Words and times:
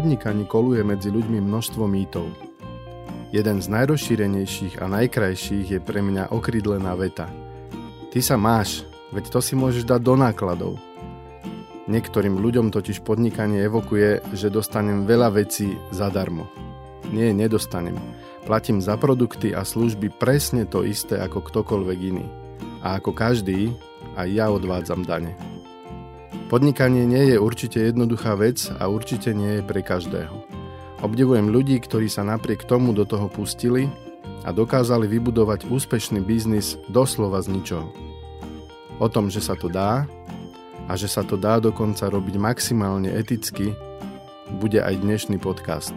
podnikaní 0.00 0.48
koluje 0.48 0.80
medzi 0.80 1.12
ľuďmi 1.12 1.44
množstvo 1.44 1.84
mýtov. 1.84 2.32
Jeden 3.36 3.60
z 3.60 3.68
najrozšírenejších 3.68 4.80
a 4.80 4.88
najkrajších 4.88 5.76
je 5.76 5.80
pre 5.84 6.00
mňa 6.00 6.32
okrydlená 6.32 6.96
veta. 6.96 7.28
Ty 8.08 8.20
sa 8.24 8.40
máš, 8.40 8.88
veď 9.12 9.28
to 9.28 9.44
si 9.44 9.52
môžeš 9.52 9.84
dať 9.84 10.00
do 10.00 10.16
nákladov. 10.16 10.80
Niektorým 11.84 12.40
ľuďom 12.40 12.72
totiž 12.72 13.04
podnikanie 13.04 13.60
evokuje, 13.68 14.24
že 14.32 14.48
dostanem 14.48 15.04
veľa 15.04 15.36
vecí 15.36 15.76
zadarmo. 15.92 16.48
Nie, 17.12 17.36
nedostanem. 17.36 18.00
Platím 18.48 18.80
za 18.80 18.96
produkty 18.96 19.52
a 19.52 19.68
služby 19.68 20.16
presne 20.16 20.64
to 20.64 20.80
isté 20.80 21.20
ako 21.20 21.44
ktokoľvek 21.44 21.98
iný. 22.00 22.24
A 22.80 22.96
ako 22.96 23.12
každý, 23.12 23.68
aj 24.16 24.32
ja 24.32 24.48
odvádzam 24.48 25.04
dane. 25.04 25.59
Podnikanie 26.50 27.06
nie 27.06 27.30
je 27.30 27.38
určite 27.38 27.78
jednoduchá 27.78 28.34
vec 28.34 28.74
a 28.82 28.90
určite 28.90 29.30
nie 29.30 29.62
je 29.62 29.62
pre 29.62 29.86
každého. 29.86 30.34
Obdivujem 30.98 31.46
ľudí, 31.46 31.78
ktorí 31.78 32.10
sa 32.10 32.26
napriek 32.26 32.66
tomu 32.66 32.90
do 32.90 33.06
toho 33.06 33.30
pustili 33.30 33.86
a 34.42 34.50
dokázali 34.50 35.06
vybudovať 35.06 35.70
úspešný 35.70 36.18
biznis 36.26 36.74
doslova 36.90 37.38
z 37.38 37.54
ničoho. 37.54 37.94
O 38.98 39.06
tom, 39.06 39.30
že 39.30 39.38
sa 39.38 39.54
to 39.54 39.70
dá 39.70 40.10
a 40.90 40.98
že 40.98 41.06
sa 41.06 41.22
to 41.22 41.38
dá 41.38 41.62
dokonca 41.62 42.10
robiť 42.10 42.34
maximálne 42.34 43.14
eticky, 43.14 43.70
bude 44.58 44.82
aj 44.82 45.06
dnešný 45.06 45.38
podcast. 45.38 45.94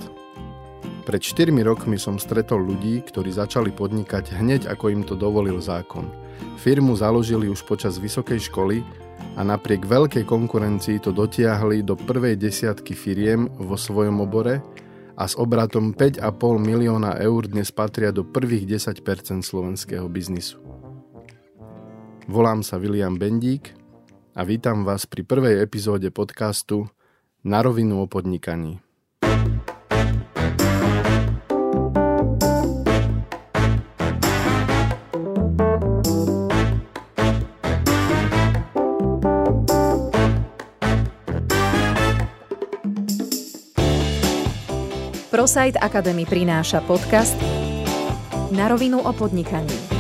Pred 1.10 1.22
4 1.34 1.50
rokmi 1.66 1.98
som 1.98 2.22
stretol 2.22 2.62
ľudí, 2.62 3.02
ktorí 3.02 3.34
začali 3.34 3.74
podnikať 3.74 4.38
hneď 4.38 4.70
ako 4.70 4.94
im 4.94 5.02
to 5.02 5.18
dovolil 5.18 5.58
zákon. 5.58 6.06
Firmu 6.62 6.94
založili 6.94 7.50
už 7.50 7.66
počas 7.66 7.98
vysokej 7.98 8.54
školy 8.54 8.86
a 9.34 9.42
napriek 9.42 9.88
veľkej 9.88 10.24
konkurencii 10.28 11.02
to 11.02 11.16
dotiahli 11.16 11.82
do 11.82 11.98
prvej 11.98 12.38
desiatky 12.38 12.94
firiem 12.94 13.50
vo 13.58 13.74
svojom 13.74 14.22
obore 14.22 14.62
a 15.14 15.24
s 15.30 15.38
obratom 15.38 15.94
5,5 15.94 16.24
milióna 16.62 17.18
eur 17.22 17.46
dnes 17.46 17.70
patria 17.70 18.10
do 18.10 18.26
prvých 18.26 18.66
10% 18.66 19.02
slovenského 19.46 20.06
biznisu. 20.10 20.62
Volám 22.30 22.64
sa 22.64 22.80
William 22.80 23.20
Bendík 23.20 23.76
a 24.34 24.42
vítam 24.48 24.88
vás 24.88 25.06
pri 25.06 25.28
prvej 25.28 25.62
epizóde 25.62 26.10
podcastu 26.10 26.88
Na 27.44 27.60
rovinu 27.60 28.02
o 28.02 28.08
podnikaní. 28.08 28.80
ProSite 45.34 45.82
Academy 45.82 46.30
prináša 46.30 46.86
podcast 46.86 47.34
Na 48.54 48.70
rovinu 48.70 49.02
o 49.02 49.10
podnikaní. 49.18 49.93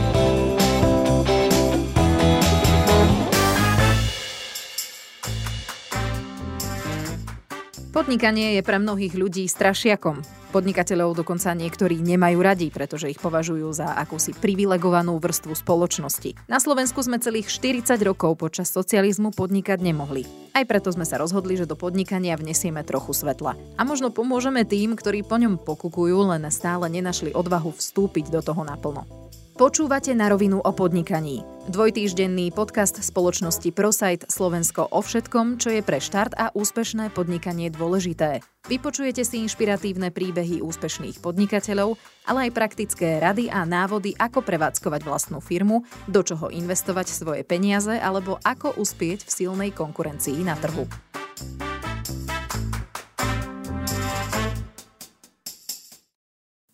Podnikanie 8.03 8.59
je 8.59 8.67
pre 8.67 8.83
mnohých 8.83 9.15
ľudí 9.15 9.47
strašiakom. 9.47 10.27
Podnikateľov 10.51 11.23
dokonca 11.23 11.55
niektorí 11.55 12.03
nemajú 12.03 12.43
radi, 12.43 12.67
pretože 12.67 13.07
ich 13.07 13.15
považujú 13.15 13.71
za 13.71 13.95
akúsi 13.95 14.35
privilegovanú 14.35 15.15
vrstvu 15.23 15.55
spoločnosti. 15.55 16.35
Na 16.51 16.59
Slovensku 16.59 16.99
sme 16.99 17.23
celých 17.23 17.47
40 17.47 17.95
rokov 18.03 18.43
počas 18.43 18.75
socializmu 18.75 19.31
podnikať 19.31 19.79
nemohli. 19.79 20.27
Aj 20.51 20.67
preto 20.67 20.91
sme 20.91 21.07
sa 21.07 21.15
rozhodli, 21.15 21.55
že 21.55 21.63
do 21.63 21.79
podnikania 21.79 22.35
vnesieme 22.35 22.83
trochu 22.83 23.15
svetla. 23.15 23.55
A 23.79 23.87
možno 23.87 24.11
pomôžeme 24.11 24.67
tým, 24.67 24.99
ktorí 24.99 25.23
po 25.23 25.39
ňom 25.39 25.55
pokukujú, 25.63 26.27
len 26.27 26.43
stále 26.51 26.91
nenašli 26.91 27.31
odvahu 27.31 27.71
vstúpiť 27.71 28.27
do 28.27 28.43
toho 28.43 28.67
naplno. 28.67 29.07
Počúvate 29.53 30.17
na 30.17 30.33
rovinu 30.33 30.57
o 30.65 30.71
podnikaní. 30.73 31.45
Dvojtýždenný 31.69 32.49
podcast 32.57 32.97
spoločnosti 32.97 33.69
ProSite 33.69 34.25
Slovensko 34.25 34.89
o 34.89 34.97
všetkom, 34.97 35.61
čo 35.61 35.69
je 35.69 35.85
pre 35.85 36.01
štart 36.01 36.33
a 36.33 36.49
úspešné 36.57 37.13
podnikanie 37.13 37.69
dôležité. 37.69 38.41
Vypočujete 38.65 39.21
si 39.21 39.45
inšpiratívne 39.45 40.09
príbehy 40.09 40.65
úspešných 40.65 41.21
podnikateľov, 41.21 42.01
ale 42.25 42.49
aj 42.49 42.55
praktické 42.57 43.21
rady 43.21 43.53
a 43.53 43.61
návody, 43.61 44.17
ako 44.17 44.41
prevádzkovať 44.41 45.05
vlastnú 45.05 45.37
firmu, 45.37 45.85
do 46.09 46.25
čoho 46.25 46.49
investovať 46.49 47.13
svoje 47.13 47.45
peniaze 47.45 47.93
alebo 47.93 48.41
ako 48.41 48.81
uspieť 48.81 49.21
v 49.21 49.33
silnej 49.37 49.69
konkurencii 49.69 50.41
na 50.41 50.57
trhu. 50.57 50.89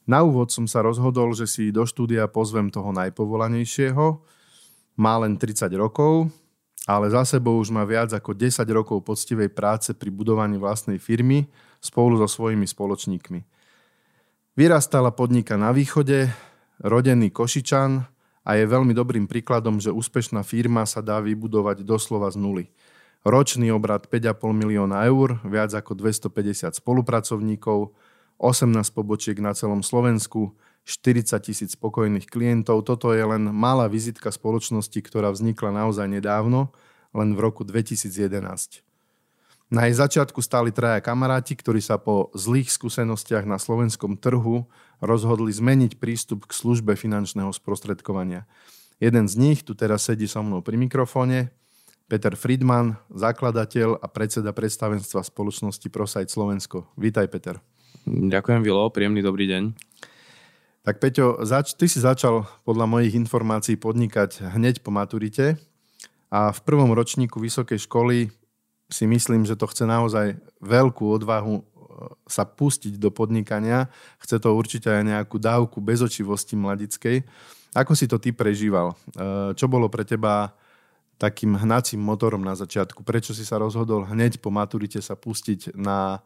Na 0.09 0.25
úvod 0.25 0.49
som 0.49 0.65
sa 0.65 0.81
rozhodol, 0.81 1.37
že 1.37 1.45
si 1.45 1.69
do 1.69 1.85
štúdia 1.85 2.25
pozvem 2.25 2.73
toho 2.73 2.89
najpovolanejšieho. 2.97 4.17
Má 4.97 5.13
len 5.21 5.37
30 5.37 5.69
rokov, 5.77 6.33
ale 6.89 7.13
za 7.13 7.21
sebou 7.29 7.61
už 7.61 7.69
má 7.69 7.85
viac 7.85 8.09
ako 8.09 8.33
10 8.33 8.65
rokov 8.73 9.05
poctivej 9.05 9.53
práce 9.53 9.93
pri 9.93 10.09
budovaní 10.09 10.57
vlastnej 10.57 10.97
firmy 10.97 11.45
spolu 11.77 12.17
so 12.17 12.25
svojimi 12.25 12.65
spoločníkmi. 12.65 13.45
Vyrastala 14.57 15.13
podnika 15.13 15.61
na 15.61 15.69
východe, 15.69 16.33
rodený 16.81 17.29
Košičan 17.29 18.01
a 18.41 18.49
je 18.57 18.65
veľmi 18.65 18.97
dobrým 18.97 19.29
príkladom, 19.29 19.77
že 19.77 19.93
úspešná 19.93 20.41
firma 20.41 20.89
sa 20.89 21.05
dá 21.05 21.21
vybudovať 21.21 21.85
doslova 21.85 22.33
z 22.33 22.41
nuly. 22.41 22.65
Ročný 23.21 23.69
obrad 23.69 24.09
5,5 24.09 24.41
milióna 24.57 25.05
eur, 25.05 25.37
viac 25.45 25.69
ako 25.77 25.93
250 25.93 26.81
spolupracovníkov, 26.81 27.93
18 28.39 28.95
pobočiek 28.95 29.35
na 29.43 29.51
celom 29.51 29.83
Slovensku, 29.83 30.55
40 30.87 31.43
tisíc 31.43 31.75
spokojných 31.75 32.25
klientov. 32.25 32.87
Toto 32.87 33.11
je 33.11 33.21
len 33.21 33.51
malá 33.51 33.91
vizitka 33.91 34.31
spoločnosti, 34.31 34.95
ktorá 34.95 35.29
vznikla 35.29 35.85
naozaj 35.85 36.07
nedávno, 36.07 36.71
len 37.11 37.35
v 37.35 37.39
roku 37.43 37.67
2011. 37.67 38.81
Na 39.69 39.85
jej 39.85 39.93
začiatku 40.01 40.41
stáli 40.41 40.73
traja 40.73 40.97
kamaráti, 40.97 41.53
ktorí 41.53 41.77
sa 41.77 42.01
po 42.01 42.33
zlých 42.33 42.73
skúsenostiach 42.73 43.45
na 43.45 43.61
slovenskom 43.61 44.17
trhu 44.17 44.65
rozhodli 44.97 45.53
zmeniť 45.53 46.01
prístup 46.01 46.49
k 46.49 46.57
službe 46.57 46.97
finančného 46.97 47.53
sprostredkovania. 47.53 48.49
Jeden 48.97 49.29
z 49.29 49.37
nich 49.37 49.61
tu 49.61 49.77
teraz 49.77 50.09
sedí 50.09 50.25
so 50.25 50.41
mnou 50.41 50.65
pri 50.65 50.73
mikrofóne, 50.73 51.53
Peter 52.09 52.33
Friedman, 52.33 52.97
zakladateľ 53.13 54.01
a 54.01 54.09
predseda 54.09 54.49
predstavenstva 54.49 55.21
spoločnosti 55.21 55.85
ProSite 55.93 56.33
Slovensko. 56.33 56.89
Vítaj, 56.97 57.29
Peter. 57.29 57.61
Ďakujem, 58.07 58.61
Vilo, 58.63 58.87
príjemný 58.87 59.19
dobrý 59.19 59.49
deň. 59.49 59.63
Tak 60.87 61.03
Peťo, 61.03 61.43
zač- 61.43 61.75
ty 61.75 61.91
si 61.91 61.99
začal 61.99 62.47
podľa 62.63 62.87
mojich 62.87 63.13
informácií 63.13 63.75
podnikať 63.75 64.55
hneď 64.55 64.79
po 64.79 64.95
maturite 64.95 65.59
a 66.31 66.55
v 66.55 66.59
prvom 66.63 66.95
ročníku 66.95 67.37
vysokej 67.41 67.83
školy 67.83 68.31
si 68.89 69.05
myslím, 69.05 69.45
že 69.45 69.59
to 69.59 69.69
chce 69.69 69.85
naozaj 69.85 70.39
veľkú 70.63 71.05
odvahu 71.13 71.61
e, 71.61 71.63
sa 72.25 72.47
pustiť 72.47 72.97
do 72.97 73.13
podnikania. 73.13 73.91
Chce 74.17 74.41
to 74.41 74.57
určite 74.57 74.89
aj 74.89 75.03
nejakú 75.05 75.37
dávku 75.37 75.77
bezočivosti 75.77 76.57
mladickej. 76.57 77.21
Ako 77.77 77.93
si 77.93 78.09
to 78.09 78.17
ty 78.17 78.33
prežíval? 78.33 78.97
E, 79.13 79.53
čo 79.53 79.69
bolo 79.69 79.91
pre 79.93 80.07
teba 80.07 80.57
takým 81.21 81.53
hnacím 81.53 82.01
motorom 82.01 82.41
na 82.41 82.57
začiatku? 82.57 83.05
Prečo 83.05 83.37
si 83.37 83.45
sa 83.45 83.61
rozhodol 83.61 84.09
hneď 84.09 84.41
po 84.41 84.49
maturite 84.49 85.03
sa 85.05 85.13
pustiť 85.13 85.77
na 85.77 86.23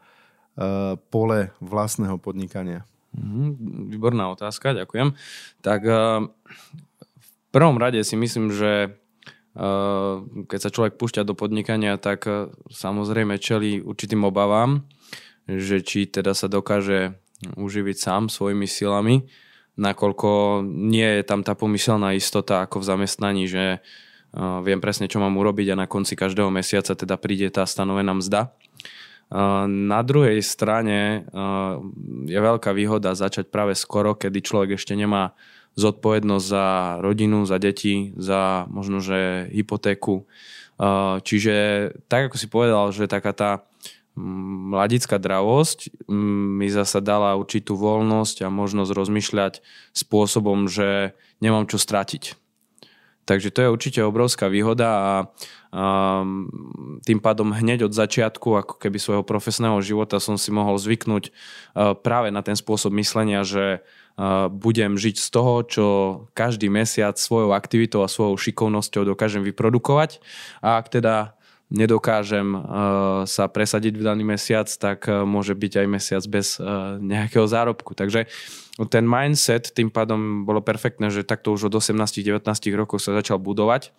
pole 1.10 1.50
vlastného 1.58 2.22
podnikania? 2.22 2.86
Mhm, 3.14 3.90
výborná 3.94 4.34
otázka, 4.34 4.74
ďakujem. 4.74 5.14
Tak 5.62 5.82
eh, 5.86 5.98
v 7.14 7.30
prvom 7.54 7.78
rade 7.78 8.02
si 8.02 8.18
myslím, 8.18 8.50
že 8.50 8.90
eh, 8.90 10.14
keď 10.50 10.60
sa 10.60 10.74
človek 10.74 10.98
púšťa 10.98 11.22
do 11.26 11.38
podnikania, 11.38 12.02
tak 12.02 12.26
samozrejme 12.74 13.38
čeli 13.38 13.82
určitým 13.82 14.26
obavám, 14.26 14.86
že 15.46 15.86
či 15.86 16.10
teda 16.10 16.34
sa 16.34 16.50
dokáže 16.50 17.14
uživiť 17.44 17.98
sám 18.00 18.24
svojimi 18.32 18.66
silami, 18.66 19.28
nakoľko 19.76 20.64
nie 20.64 21.20
je 21.20 21.24
tam 21.28 21.44
tá 21.44 21.60
pomyselná 21.60 22.16
istota 22.16 22.64
ako 22.64 22.80
v 22.80 22.88
zamestnaní, 22.88 23.44
že 23.52 23.84
viem 24.64 24.80
presne, 24.80 25.12
čo 25.12 25.20
mám 25.20 25.36
urobiť 25.36 25.76
a 25.76 25.80
na 25.84 25.88
konci 25.92 26.16
každého 26.16 26.48
mesiaca 26.48 26.96
teda 26.96 27.20
príde 27.20 27.52
tá 27.52 27.68
stanovená 27.68 28.16
mzda. 28.16 28.56
Na 29.68 30.00
druhej 30.04 30.42
strane 30.42 31.26
je 32.28 32.40
veľká 32.40 32.74
výhoda 32.76 33.16
začať 33.16 33.48
práve 33.50 33.78
skoro, 33.78 34.18
kedy 34.18 34.40
človek 34.44 34.70
ešte 34.76 34.98
nemá 34.98 35.38
zodpovednosť 35.74 36.46
za 36.46 36.66
rodinu, 37.02 37.50
za 37.50 37.58
deti, 37.58 38.14
za 38.14 38.70
možno, 38.70 39.02
že 39.02 39.50
hypotéku. 39.50 40.30
Čiže 41.24 41.56
tak, 42.06 42.30
ako 42.30 42.38
si 42.38 42.48
povedal, 42.50 42.94
že 42.94 43.10
taká 43.10 43.34
tá 43.34 43.52
mladická 44.14 45.18
dravosť 45.18 46.06
mi 46.14 46.70
zasa 46.70 47.02
dala 47.02 47.34
určitú 47.34 47.74
voľnosť 47.74 48.46
a 48.46 48.54
možnosť 48.54 48.92
rozmýšľať 48.94 49.54
spôsobom, 49.98 50.70
že 50.70 51.18
nemám 51.42 51.66
čo 51.66 51.82
stratiť. 51.82 52.38
Takže 53.24 53.56
to 53.56 53.60
je 53.64 53.74
určite 53.74 54.00
obrovská 54.04 54.52
výhoda 54.52 54.90
a 54.92 55.14
um, 55.72 56.52
tým 57.08 57.24
pádom 57.24 57.56
hneď 57.56 57.88
od 57.88 57.94
začiatku 57.96 58.52
ako 58.60 58.76
keby 58.76 59.00
svojho 59.00 59.24
profesného 59.24 59.80
života 59.80 60.20
som 60.20 60.36
si 60.36 60.52
mohol 60.52 60.76
zvyknúť 60.76 61.32
uh, 61.32 61.96
práve 61.96 62.36
na 62.36 62.44
ten 62.44 62.60
spôsob 62.60 62.92
myslenia, 63.00 63.48
že 63.48 63.80
uh, 63.80 64.52
budem 64.52 65.00
žiť 65.00 65.16
z 65.24 65.28
toho, 65.32 65.54
čo 65.64 65.86
každý 66.36 66.68
mesiac 66.68 67.16
svojou 67.16 67.56
aktivitou 67.56 68.04
a 68.04 68.12
svojou 68.12 68.36
šikovnosťou 68.36 69.08
dokážem 69.08 69.48
vyprodukovať 69.48 70.20
a 70.60 70.84
ak 70.84 70.92
teda 70.92 71.40
nedokážem 71.72 72.54
uh, 72.54 72.62
sa 73.24 73.48
presadiť 73.48 73.96
v 73.96 74.04
daný 74.04 74.28
mesiac, 74.28 74.68
tak 74.68 75.08
môže 75.08 75.56
byť 75.56 75.74
aj 75.80 75.88
mesiac 75.88 76.24
bez 76.28 76.60
nejakého 77.00 77.48
zárobku. 77.48 77.96
Takže 77.96 78.28
ten 78.90 79.06
mindset 79.06 79.70
tým 79.74 79.94
pádom 79.94 80.50
bolo 80.50 80.62
perfektné, 80.66 81.14
že 81.14 81.28
takto 81.28 81.54
už 81.54 81.70
od 81.70 81.78
18-19 81.78 82.42
rokov 82.74 83.06
sa 83.06 83.14
začal 83.14 83.38
budovať 83.38 83.94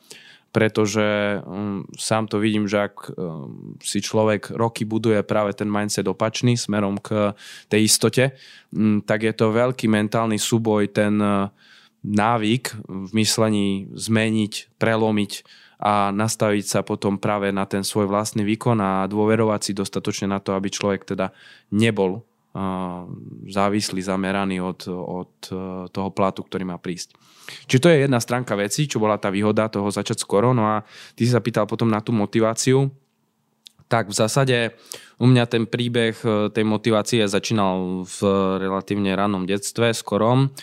pretože 0.55 1.43
um, 1.43 1.83
sám 1.99 2.31
to 2.31 2.39
vidím, 2.39 2.71
že 2.71 2.87
ak 2.87 3.11
um, 3.11 3.75
si 3.83 3.99
človek 3.99 4.55
roky 4.55 4.87
buduje 4.87 5.19
práve 5.27 5.51
ten 5.51 5.67
mindset 5.67 6.07
opačný 6.07 6.55
smerom 6.55 7.03
k 7.03 7.35
tej 7.67 7.91
istote, 7.91 8.39
um, 8.71 9.03
tak 9.03 9.27
je 9.27 9.35
to 9.35 9.51
veľký 9.51 9.91
mentálny 9.91 10.39
súboj 10.39 10.95
ten 10.95 11.19
uh, 11.19 11.51
návyk 12.07 12.87
v 12.87 13.11
myslení 13.19 13.91
zmeniť, 13.99 14.79
prelomiť 14.79 15.33
a 15.83 16.15
nastaviť 16.15 16.65
sa 16.71 16.81
potom 16.87 17.19
práve 17.19 17.51
na 17.51 17.67
ten 17.67 17.83
svoj 17.83 18.07
vlastný 18.07 18.47
výkon 18.47 18.79
a 18.79 19.11
dôverovať 19.11 19.61
si 19.67 19.73
dostatočne 19.75 20.31
na 20.31 20.39
to, 20.39 20.55
aby 20.55 20.71
človek 20.71 21.03
teda 21.03 21.35
nebol 21.75 22.23
závislý, 23.51 23.99
zameraný 23.99 24.63
od, 24.63 24.87
od 24.87 25.33
e, 25.51 25.55
toho 25.91 26.11
platu, 26.15 26.47
ktorý 26.47 26.63
má 26.63 26.79
prísť. 26.79 27.19
Čiže 27.67 27.83
to 27.83 27.91
je 27.91 28.03
jedna 28.07 28.23
stránka 28.23 28.55
veci, 28.55 28.87
čo 28.87 29.03
bola 29.03 29.19
tá 29.19 29.27
výhoda 29.29 29.67
toho 29.67 29.91
začať 29.91 30.23
skoro. 30.23 30.55
No 30.55 30.63
a 30.63 30.87
ty 31.19 31.27
si 31.27 31.35
sa 31.35 31.43
pýtal 31.43 31.67
potom 31.67 31.91
na 31.91 31.99
tú 31.99 32.15
motiváciu. 32.15 32.95
Tak 33.91 34.09
v 34.09 34.15
zásade 34.17 34.57
u 35.19 35.27
mňa 35.27 35.45
ten 35.51 35.67
príbeh 35.67 36.15
e, 36.23 36.55
tej 36.55 36.63
motivácie 36.63 37.27
začínal 37.27 38.07
v 38.07 38.19
relatívne 38.63 39.19
rannom 39.19 39.43
detstve, 39.51 39.91
skorom, 39.91 40.55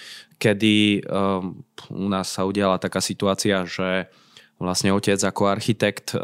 kedy 0.42 1.06
u 1.94 2.08
nás 2.10 2.34
sa 2.34 2.50
udiala 2.50 2.82
taká 2.82 2.98
situácia, 2.98 3.62
že 3.62 4.10
vlastne 4.58 4.90
otec 4.90 5.22
ako 5.22 5.46
architekt 5.46 6.18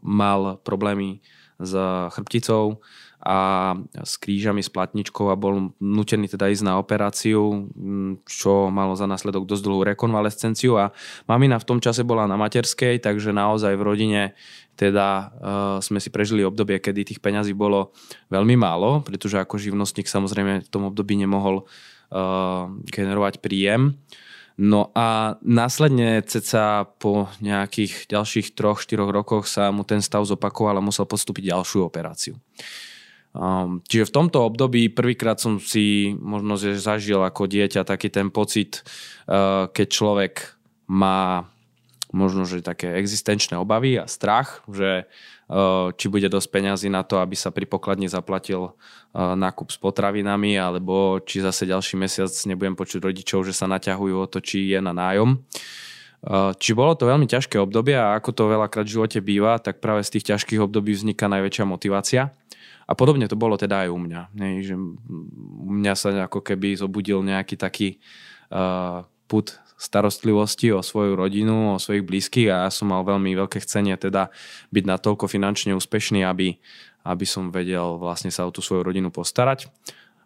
mal 0.00 0.56
problémy 0.64 1.20
s 1.60 1.76
chrbticou 2.16 2.80
a 3.26 3.74
s 4.06 4.14
krížami, 4.22 4.62
s 4.62 4.70
platničkou 4.70 5.26
a 5.26 5.34
bol 5.34 5.74
nutený 5.82 6.30
teda 6.30 6.46
ísť 6.46 6.62
na 6.62 6.78
operáciu, 6.78 7.66
čo 8.22 8.70
malo 8.70 8.94
za 8.94 9.10
následok 9.10 9.50
dosť 9.50 9.66
dlhú 9.66 9.82
rekonvalescenciu 9.82 10.78
a 10.78 10.94
mamina 11.26 11.58
v 11.58 11.66
tom 11.66 11.78
čase 11.82 12.06
bola 12.06 12.30
na 12.30 12.38
materskej, 12.38 13.02
takže 13.02 13.34
naozaj 13.34 13.74
v 13.74 13.82
rodine 13.82 14.22
teda 14.78 15.08
uh, 15.10 15.26
sme 15.82 15.98
si 15.98 16.14
prežili 16.14 16.46
obdobie, 16.46 16.78
kedy 16.78 17.02
tých 17.02 17.18
peňazí 17.18 17.50
bolo 17.50 17.90
veľmi 18.30 18.54
málo, 18.54 19.02
pretože 19.02 19.42
ako 19.42 19.58
živnostník 19.58 20.06
samozrejme 20.06 20.62
v 20.62 20.70
tom 20.70 20.86
období 20.86 21.18
nemohol 21.18 21.66
uh, 21.66 22.70
generovať 22.86 23.42
príjem. 23.42 23.98
No 24.56 24.88
a 24.96 25.36
následne 25.44 26.22
ceca 26.24 26.88
po 26.96 27.28
nejakých 27.44 28.08
ďalších 28.08 28.56
troch, 28.56 28.80
štyroch 28.80 29.12
rokoch 29.12 29.44
sa 29.50 29.68
mu 29.68 29.84
ten 29.84 30.00
stav 30.00 30.24
zopakoval 30.24 30.80
a 30.80 30.86
musel 30.86 31.04
postúpiť 31.04 31.52
ďalšiu 31.52 31.84
operáciu. 31.84 32.40
Um, 33.36 33.84
čiže 33.84 34.08
v 34.08 34.14
tomto 34.16 34.48
období 34.48 34.88
prvýkrát 34.88 35.36
som 35.36 35.60
si 35.60 36.16
možno 36.16 36.56
zažil 36.56 37.20
ako 37.20 37.44
dieťa 37.44 37.84
taký 37.84 38.08
ten 38.08 38.32
pocit, 38.32 38.80
uh, 39.28 39.68
keď 39.68 39.86
človek 39.92 40.56
má 40.88 41.44
možno, 42.16 42.48
že 42.48 42.64
také 42.64 42.96
existenčné 42.96 43.60
obavy 43.60 44.00
a 44.00 44.08
strach, 44.08 44.64
že 44.72 45.04
uh, 45.04 45.92
či 46.00 46.08
bude 46.08 46.32
dosť 46.32 46.48
peňazí 46.48 46.88
na 46.88 47.04
to, 47.04 47.20
aby 47.20 47.36
sa 47.36 47.52
pri 47.52 47.68
pokladni 47.68 48.08
zaplatil 48.08 48.72
uh, 48.72 49.36
nákup 49.36 49.68
s 49.68 49.76
potravinami, 49.76 50.56
alebo 50.56 51.20
či 51.20 51.44
zase 51.44 51.68
ďalší 51.68 52.00
mesiac 52.00 52.32
nebudem 52.48 52.72
počuť 52.72 53.04
rodičov, 53.04 53.44
že 53.44 53.52
sa 53.52 53.68
naťahujú 53.68 54.16
o 54.16 54.26
to, 54.32 54.40
či 54.40 54.72
je 54.72 54.80
na 54.80 54.96
nájom. 54.96 55.44
Či 56.58 56.74
bolo 56.74 56.96
to 56.98 57.06
veľmi 57.06 57.28
ťažké 57.28 57.54
obdobie 57.60 57.94
a 57.94 58.18
ako 58.18 58.34
to 58.34 58.50
veľakrát 58.50 58.88
v 58.88 58.94
živote 58.98 59.22
býva, 59.22 59.62
tak 59.62 59.78
práve 59.78 60.02
z 60.02 60.18
tých 60.18 60.34
ťažkých 60.34 60.58
období 60.58 60.90
vzniká 60.90 61.30
najväčšia 61.30 61.62
motivácia. 61.68 62.34
A 62.86 62.94
podobne 62.94 63.26
to 63.26 63.34
bolo 63.34 63.58
teda 63.58 63.86
aj 63.86 63.88
u 63.90 63.98
mňa. 63.98 64.22
Ne? 64.38 64.62
Že 64.62 64.74
u 65.66 65.70
mňa 65.74 65.94
sa 65.98 66.08
ako 66.30 66.38
keby 66.38 66.78
zobudil 66.78 67.18
nejaký 67.26 67.58
taký 67.58 67.98
uh, 68.54 69.02
put 69.26 69.58
starostlivosti 69.76 70.70
o 70.70 70.80
svoju 70.80 71.18
rodinu, 71.18 71.76
o 71.76 71.82
svojich 71.82 72.06
blízkych 72.06 72.48
a 72.48 72.64
ja 72.64 72.70
som 72.72 72.94
mal 72.94 73.02
veľmi 73.02 73.34
veľké 73.36 73.60
chcenie 73.66 73.98
teda 73.98 74.30
byť 74.72 74.84
natoľko 74.86 75.28
finančne 75.28 75.74
úspešný, 75.76 76.24
aby, 76.24 76.56
aby 77.04 77.26
som 77.26 77.50
vedel 77.50 77.98
vlastne 77.98 78.30
sa 78.32 78.46
o 78.46 78.54
tú 78.54 78.62
svoju 78.62 78.86
rodinu 78.86 79.10
postarať. 79.10 79.66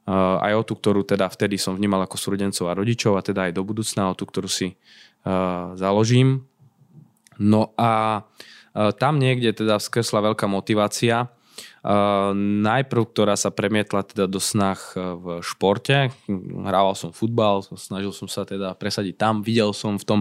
Uh, 0.05 0.37
aj 0.45 0.53
o 0.61 0.63
tú, 0.69 0.77
ktorú 0.77 1.01
teda 1.09 1.33
vtedy 1.33 1.57
som 1.57 1.81
vnímal 1.81 2.05
ako 2.05 2.21
súrodencov 2.21 2.69
a 2.69 2.77
rodičov 2.77 3.17
a 3.17 3.25
teda 3.25 3.49
aj 3.49 3.57
do 3.57 3.65
budúcna 3.65 4.13
o 4.13 4.17
tú, 4.17 4.29
ktorú 4.29 4.53
si 4.53 4.77
uh, 5.25 5.73
založím. 5.81 6.45
No 7.41 7.73
a 7.81 8.21
tam 8.71 9.19
niekde 9.19 9.51
teda 9.51 9.83
skresla 9.83 10.23
veľká 10.23 10.47
motivácia 10.47 11.27
najprv, 12.61 13.03
ktorá 13.09 13.35
sa 13.35 13.49
premietla 13.49 14.05
teda 14.05 14.29
do 14.29 14.37
snah 14.37 14.79
e, 14.93 15.01
v 15.01 15.27
športe. 15.41 16.13
Hrával 16.65 16.93
som 16.93 17.11
futbal, 17.11 17.65
snažil 17.75 18.13
som 18.13 18.29
sa 18.29 18.45
teda 18.45 18.77
presadiť 18.77 19.17
tam. 19.17 19.41
Videl 19.41 19.73
som 19.73 19.97
v 19.97 20.05
tom 20.05 20.21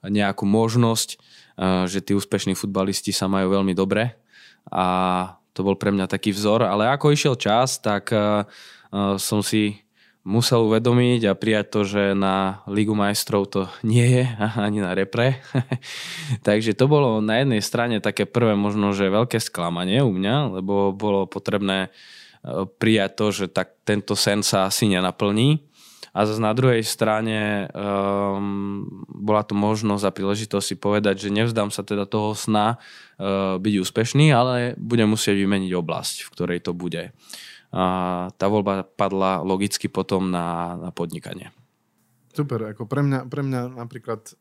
nejakú 0.00 0.48
možnosť, 0.48 1.20
uh, 1.60 1.84
že 1.84 2.00
tí 2.00 2.16
úspešní 2.16 2.56
futbalisti 2.56 3.12
sa 3.12 3.28
majú 3.28 3.52
veľmi 3.52 3.76
dobre 3.76 4.16
a 4.72 4.86
to 5.52 5.60
bol 5.60 5.76
pre 5.76 5.92
mňa 5.92 6.08
taký 6.08 6.32
vzor. 6.32 6.64
Ale 6.64 6.88
ako 6.88 7.12
išiel 7.12 7.36
čas, 7.36 7.76
tak 7.84 8.08
uh, 8.16 8.48
som 9.20 9.44
si 9.44 9.76
musel 10.24 10.68
uvedomiť 10.68 11.32
a 11.32 11.38
prijať 11.38 11.66
to, 11.72 11.80
že 11.86 12.02
na 12.12 12.60
Ligu 12.68 12.92
majstrov 12.92 13.48
to 13.48 13.72
nie 13.80 14.04
je, 14.04 14.24
ani 14.66 14.84
na 14.84 14.92
repre. 14.92 15.40
Takže 16.46 16.76
to 16.76 16.84
bolo 16.90 17.24
na 17.24 17.40
jednej 17.40 17.62
strane 17.64 18.04
také 18.04 18.28
prvé 18.28 18.52
možno, 18.56 18.92
že 18.92 19.12
veľké 19.12 19.40
sklamanie 19.40 20.04
u 20.04 20.12
mňa, 20.12 20.60
lebo 20.60 20.92
bolo 20.92 21.24
potrebné 21.24 21.88
e, 21.88 21.90
prijať 22.68 23.10
to, 23.16 23.26
že 23.32 23.46
tak 23.48 23.80
tento 23.84 24.12
sen 24.12 24.44
sa 24.44 24.68
asi 24.68 24.88
nenaplní. 24.92 25.64
A 26.10 26.26
zase 26.26 26.42
na 26.42 26.50
druhej 26.50 26.82
strane 26.82 27.70
um, 27.70 28.82
bola 29.06 29.46
to 29.46 29.54
možnosť 29.54 30.10
a 30.10 30.10
príležitosť 30.10 30.66
si 30.66 30.74
povedať, 30.74 31.22
že 31.22 31.30
nevzdám 31.30 31.70
sa 31.70 31.86
teda 31.86 32.02
toho 32.02 32.34
sna 32.34 32.82
uh, 32.82 33.62
byť 33.62 33.74
úspešný, 33.78 34.34
ale 34.34 34.74
budem 34.74 35.06
musieť 35.06 35.38
vymeniť 35.38 35.70
oblasť, 35.70 36.26
v 36.26 36.32
ktorej 36.34 36.58
to 36.66 36.74
bude 36.74 37.14
tá 37.70 38.46
voľba 38.50 38.82
padla 38.82 39.46
logicky 39.46 39.86
potom 39.86 40.30
na, 40.30 40.74
na 40.74 40.90
podnikanie. 40.90 41.54
Super, 42.30 42.70
ako 42.70 42.86
pre 42.86 43.02
mňa, 43.02 43.26
pre 43.26 43.42
mňa 43.42 43.74
napríklad 43.74 44.22
e, 44.30 44.34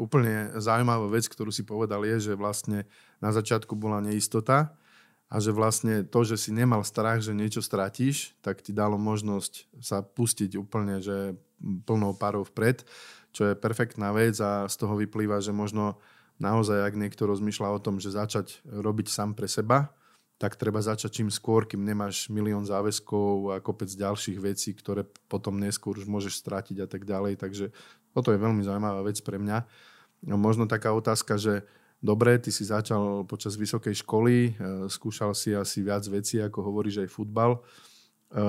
úplne 0.00 0.56
zaujímavá 0.56 1.12
vec, 1.12 1.28
ktorú 1.28 1.52
si 1.52 1.60
povedal, 1.60 2.00
je, 2.08 2.32
že 2.32 2.40
vlastne 2.40 2.88
na 3.20 3.36
začiatku 3.36 3.76
bola 3.76 4.00
neistota 4.00 4.72
a 5.28 5.36
že 5.36 5.52
vlastne 5.52 6.08
to, 6.08 6.24
že 6.24 6.40
si 6.40 6.56
nemal 6.56 6.80
strach, 6.88 7.20
že 7.20 7.36
niečo 7.36 7.60
stratíš, 7.60 8.32
tak 8.40 8.64
ti 8.64 8.72
dalo 8.72 8.96
možnosť 8.96 9.68
sa 9.76 10.00
pustiť 10.00 10.56
úplne, 10.56 11.04
že 11.04 11.36
plnou 11.84 12.16
parou 12.16 12.48
vpred, 12.48 12.88
čo 13.36 13.52
je 13.52 13.60
perfektná 13.60 14.08
vec 14.16 14.40
a 14.40 14.64
z 14.64 14.74
toho 14.80 14.96
vyplýva, 14.96 15.44
že 15.44 15.52
možno 15.52 16.00
naozaj, 16.40 16.80
ak 16.80 16.96
niekto 16.96 17.28
rozmýšľa 17.28 17.76
o 17.76 17.82
tom, 17.82 18.00
že 18.00 18.08
začať 18.08 18.64
robiť 18.64 19.12
sám 19.12 19.36
pre 19.36 19.52
seba, 19.52 19.92
tak 20.38 20.54
treba 20.54 20.78
začať 20.78 21.18
čím 21.20 21.28
skôr, 21.34 21.66
kým 21.66 21.82
nemáš 21.82 22.30
milión 22.30 22.62
záväzkov 22.62 23.52
a 23.52 23.54
kopec 23.58 23.90
ďalších 23.90 24.38
vecí, 24.38 24.70
ktoré 24.70 25.02
potom 25.26 25.58
neskôr 25.58 25.98
už 25.98 26.06
môžeš 26.06 26.38
stratiť 26.38 26.78
a 26.78 26.86
tak 26.86 27.02
ďalej. 27.02 27.42
Takže 27.42 27.74
toto 28.14 28.30
je 28.30 28.38
veľmi 28.38 28.62
zaujímavá 28.62 29.02
vec 29.02 29.18
pre 29.26 29.42
mňa. 29.42 29.66
No, 30.30 30.38
možno 30.38 30.70
taká 30.70 30.94
otázka, 30.94 31.38
že 31.42 31.66
dobre, 31.98 32.38
ty 32.38 32.54
si 32.54 32.62
začal 32.62 33.26
počas 33.26 33.58
vysokej 33.58 34.06
školy, 34.06 34.36
e, 34.38 34.50
skúšal 34.86 35.34
si 35.34 35.58
asi 35.58 35.82
viac 35.82 36.06
vecí, 36.06 36.38
ako 36.38 36.70
hovoríš 36.70 37.02
aj 37.02 37.10
futbal. 37.10 37.58
E, 37.58 38.42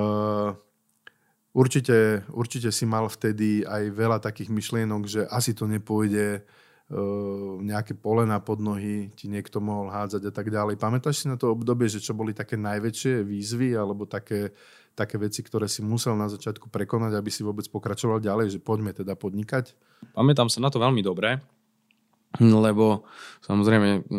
určite, 1.57 2.21
určite 2.29 2.69
si 2.69 2.85
mal 2.85 3.09
vtedy 3.09 3.65
aj 3.65 3.83
veľa 3.97 4.17
takých 4.21 4.53
myšlienok, 4.53 5.03
že 5.09 5.21
asi 5.25 5.57
to 5.57 5.65
nepôjde, 5.65 6.45
nejaké 7.61 7.93
polena 7.93 8.41
pod 8.41 8.57
nohy 8.57 9.13
ti 9.13 9.29
niekto 9.29 9.61
mohol 9.61 9.93
hádzať 9.93 10.25
a 10.25 10.33
tak 10.33 10.49
ďalej. 10.49 10.81
Pamätáš 10.81 11.21
si 11.21 11.25
na 11.29 11.37
to 11.37 11.53
obdobie, 11.53 11.85
že 11.85 12.01
čo 12.01 12.17
boli 12.17 12.33
také 12.33 12.57
najväčšie 12.57 13.21
výzvy 13.21 13.77
alebo 13.77 14.09
také, 14.09 14.57
také 14.97 15.21
veci, 15.21 15.45
ktoré 15.45 15.69
si 15.69 15.85
musel 15.85 16.17
na 16.17 16.25
začiatku 16.25 16.65
prekonať, 16.73 17.13
aby 17.13 17.29
si 17.29 17.45
vôbec 17.45 17.69
pokračoval 17.69 18.25
ďalej, 18.25 18.57
že 18.57 18.59
poďme 18.65 18.97
teda 18.97 19.13
podnikať? 19.13 19.77
Pamätám 20.17 20.49
sa 20.49 20.65
na 20.65 20.73
to 20.73 20.81
veľmi 20.81 21.05
dobre, 21.05 21.37
lebo 22.41 23.05
samozrejme 23.45 24.09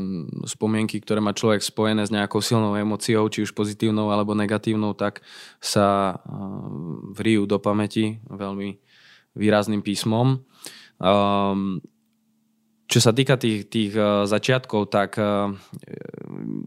spomienky, 0.46 1.02
ktoré 1.02 1.18
má 1.18 1.34
človek 1.34 1.66
spojené 1.66 2.06
s 2.06 2.14
nejakou 2.14 2.38
silnou 2.38 2.78
emóciou, 2.78 3.26
či 3.26 3.42
už 3.42 3.50
pozitívnou 3.50 4.14
alebo 4.14 4.38
negatívnou, 4.38 4.94
tak 4.94 5.26
sa 5.58 6.22
vrijú 7.18 7.50
do 7.50 7.58
pamäti 7.58 8.22
veľmi 8.30 8.78
výrazným 9.34 9.82
písmom. 9.82 10.38
Um, 11.02 11.82
čo 12.90 12.98
sa 12.98 13.14
týka 13.14 13.38
tých, 13.38 13.70
tých 13.70 13.94
uh, 13.94 14.26
začiatkov, 14.26 14.90
tak 14.90 15.14
uh, 15.14 15.54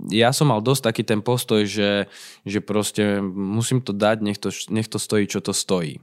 ja 0.07 0.31
som 0.31 0.55
mal 0.55 0.63
dosť 0.63 0.81
taký 0.87 1.03
ten 1.03 1.19
postoj, 1.19 1.67
že, 1.67 2.07
že 2.47 2.63
proste 2.63 3.19
musím 3.23 3.83
to 3.83 3.91
dať, 3.91 4.17
nech 4.23 4.39
to, 4.39 4.47
nech 4.71 4.87
to 4.87 4.95
stojí, 4.95 5.27
čo 5.27 5.43
to 5.43 5.51
stojí. 5.51 5.99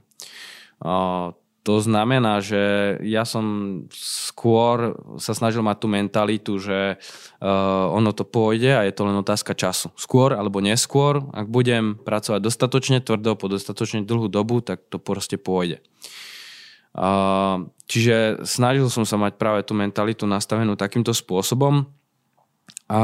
To 1.61 1.77
znamená, 1.77 2.41
že 2.41 2.97
ja 3.05 3.29
som 3.29 3.45
skôr 3.93 4.97
sa 5.21 5.37
snažil 5.37 5.61
mať 5.61 5.77
tú 5.77 5.87
mentalitu, 5.93 6.53
že 6.57 6.97
uh, 6.97 7.85
ono 7.93 8.17
to 8.17 8.25
pôjde 8.25 8.81
a 8.81 8.89
je 8.89 8.97
to 8.97 9.05
len 9.05 9.21
otázka 9.21 9.53
času. 9.53 9.93
Skôr 9.93 10.33
alebo 10.33 10.65
neskôr, 10.65 11.21
ak 11.37 11.53
budem 11.53 12.01
pracovať 12.01 12.41
dostatočne 12.41 12.99
tvrdo 13.05 13.37
po 13.37 13.53
dostatočne 13.53 14.09
dlhú 14.09 14.33
dobu, 14.33 14.65
tak 14.65 14.81
to 14.89 14.97
proste 14.97 15.37
pôjde. 15.37 15.85
Čiže 17.87 18.43
snažil 18.43 18.91
som 18.91 19.07
sa 19.07 19.15
mať 19.15 19.39
práve 19.39 19.61
tú 19.63 19.79
mentalitu 19.79 20.27
nastavenú 20.27 20.75
takýmto 20.75 21.15
spôsobom 21.15 21.87
a 22.91 23.03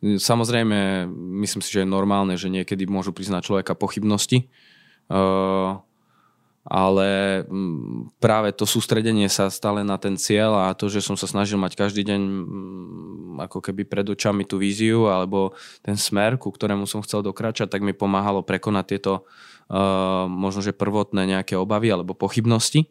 samozrejme, 0.00 1.04
myslím 1.44 1.60
si, 1.60 1.76
že 1.76 1.84
je 1.84 1.88
normálne, 1.88 2.40
že 2.40 2.48
niekedy 2.48 2.88
môžu 2.88 3.12
priznať 3.12 3.44
človeka 3.44 3.76
pochybnosti. 3.76 4.48
Uh, 5.12 5.76
ale 6.68 7.44
práve 8.20 8.52
to 8.52 8.68
sústredenie 8.68 9.28
sa 9.32 9.48
stále 9.48 9.80
na 9.80 9.96
ten 9.96 10.20
cieľ 10.20 10.68
a 10.68 10.76
to, 10.76 10.92
že 10.92 11.00
som 11.00 11.16
sa 11.16 11.24
snažil 11.24 11.56
mať 11.56 11.80
každý 11.80 12.04
deň 12.04 12.20
ako 13.48 13.64
keby 13.64 13.88
pred 13.88 14.04
očami 14.04 14.44
tú 14.44 14.60
víziu 14.60 15.08
alebo 15.08 15.56
ten 15.80 15.96
smer, 15.96 16.36
ku 16.36 16.52
ktorému 16.52 16.84
som 16.84 17.00
chcel 17.00 17.24
dokračať, 17.24 17.72
tak 17.72 17.80
mi 17.80 17.96
pomáhalo 17.96 18.44
prekonať 18.44 18.84
tieto 18.84 19.24
možno, 20.28 20.60
že 20.64 20.72
prvotné 20.72 21.28
nejaké 21.28 21.52
obavy 21.56 21.92
alebo 21.92 22.16
pochybnosti. 22.16 22.88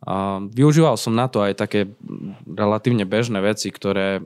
A 0.00 0.40
využíval 0.40 0.96
som 0.96 1.12
na 1.12 1.28
to 1.28 1.44
aj 1.44 1.60
také 1.60 1.92
relatívne 2.48 3.04
bežné 3.04 3.36
veci, 3.44 3.68
ktoré 3.68 4.16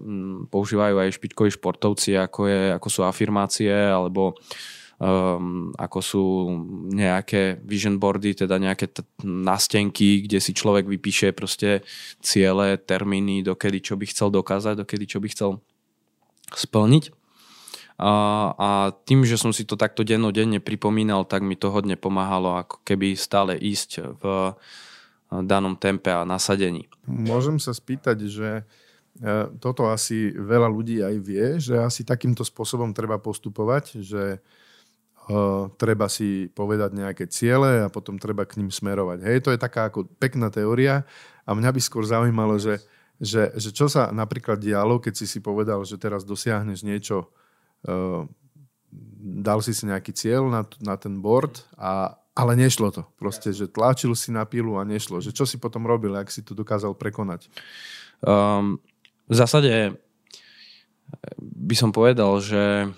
používajú 0.46 1.02
aj 1.02 1.18
špičkoví 1.18 1.50
športovci, 1.50 2.14
ako, 2.14 2.40
je, 2.46 2.62
ako 2.78 2.88
sú 2.94 3.00
afirmácie 3.02 3.74
alebo 3.74 4.38
um, 5.02 5.74
ako 5.74 5.98
sú 5.98 6.24
nejaké 6.94 7.58
vision 7.66 7.98
boardy, 7.98 8.38
teda 8.38 8.54
nejaké 8.62 8.86
t- 8.94 9.02
nástenky, 9.26 10.22
kde 10.30 10.38
si 10.38 10.54
človek 10.54 10.86
vypíše 10.86 11.34
proste 11.34 11.82
ciele, 12.22 12.78
termíny, 12.78 13.42
dokedy 13.42 13.82
čo 13.82 13.98
by 13.98 14.06
chcel 14.06 14.30
dokázať, 14.30 14.78
dokedy 14.78 15.04
čo 15.10 15.18
by 15.18 15.28
chcel 15.34 15.50
splniť. 16.54 17.23
A, 17.94 18.12
a 18.58 18.68
tým, 19.06 19.22
že 19.22 19.38
som 19.38 19.54
si 19.54 19.62
to 19.62 19.78
takto 19.78 20.02
dennodenne 20.02 20.58
pripomínal, 20.58 21.22
tak 21.22 21.46
mi 21.46 21.54
to 21.54 21.70
hodne 21.70 21.94
pomáhalo 21.94 22.58
ako 22.58 22.82
keby 22.82 23.14
stále 23.14 23.54
ísť 23.54 24.18
v 24.18 24.50
danom 25.30 25.78
tempe 25.78 26.10
a 26.10 26.26
nasadení. 26.26 26.90
Môžem 27.06 27.62
sa 27.62 27.70
spýtať, 27.70 28.18
že 28.26 28.50
e, 28.60 28.62
toto 29.62 29.90
asi 29.90 30.34
veľa 30.34 30.66
ľudí 30.66 31.06
aj 31.06 31.16
vie, 31.22 31.46
že 31.62 31.78
asi 31.78 32.02
takýmto 32.02 32.42
spôsobom 32.42 32.90
treba 32.90 33.18
postupovať, 33.18 34.02
že 34.02 34.42
Uh, 35.24 35.72
treba 35.80 36.04
si 36.04 36.52
povedať 36.52 37.00
nejaké 37.00 37.24
ciele 37.32 37.80
a 37.80 37.88
potom 37.88 38.20
treba 38.20 38.44
k 38.44 38.60
ním 38.60 38.68
smerovať. 38.68 39.24
Hej, 39.24 39.38
to 39.40 39.56
je 39.56 39.56
taká 39.56 39.88
ako 39.88 40.04
pekná 40.20 40.52
teória 40.52 41.08
a 41.48 41.56
mňa 41.56 41.72
by 41.72 41.80
skôr 41.80 42.04
zaujímalo, 42.04 42.60
že, 42.60 42.84
že, 43.16 43.48
že 43.56 43.72
čo 43.72 43.88
sa 43.88 44.12
napríklad 44.12 44.60
dialo, 44.60 45.00
keď 45.00 45.16
si 45.16 45.24
si 45.24 45.40
povedal, 45.40 45.80
že 45.88 45.96
teraz 45.96 46.28
dosiahneš 46.28 46.84
niečo, 46.84 47.32
dal 49.20 49.58
si 49.60 49.72
si 49.76 49.84
nejaký 49.84 50.12
cieľ 50.16 50.48
na, 50.48 50.62
na 50.80 50.94
ten 50.96 51.20
board, 51.20 51.64
a, 51.76 52.16
ale 52.32 52.56
nešlo 52.56 52.90
to. 52.90 53.02
Proste, 53.20 53.52
že 53.52 53.68
tlačil 53.68 54.12
si 54.16 54.32
na 54.32 54.48
pilu 54.48 54.80
a 54.80 54.88
nešlo. 54.88 55.20
Že 55.20 55.36
čo 55.36 55.44
si 55.44 55.56
potom 55.60 55.84
robil, 55.84 56.16
ak 56.16 56.32
si 56.32 56.40
to 56.40 56.56
dokázal 56.56 56.96
prekonať? 56.96 57.46
Um, 58.24 58.80
v 59.28 59.34
zásade 59.36 59.96
by 61.40 61.74
som 61.76 61.92
povedal, 61.92 62.40
že 62.40 62.88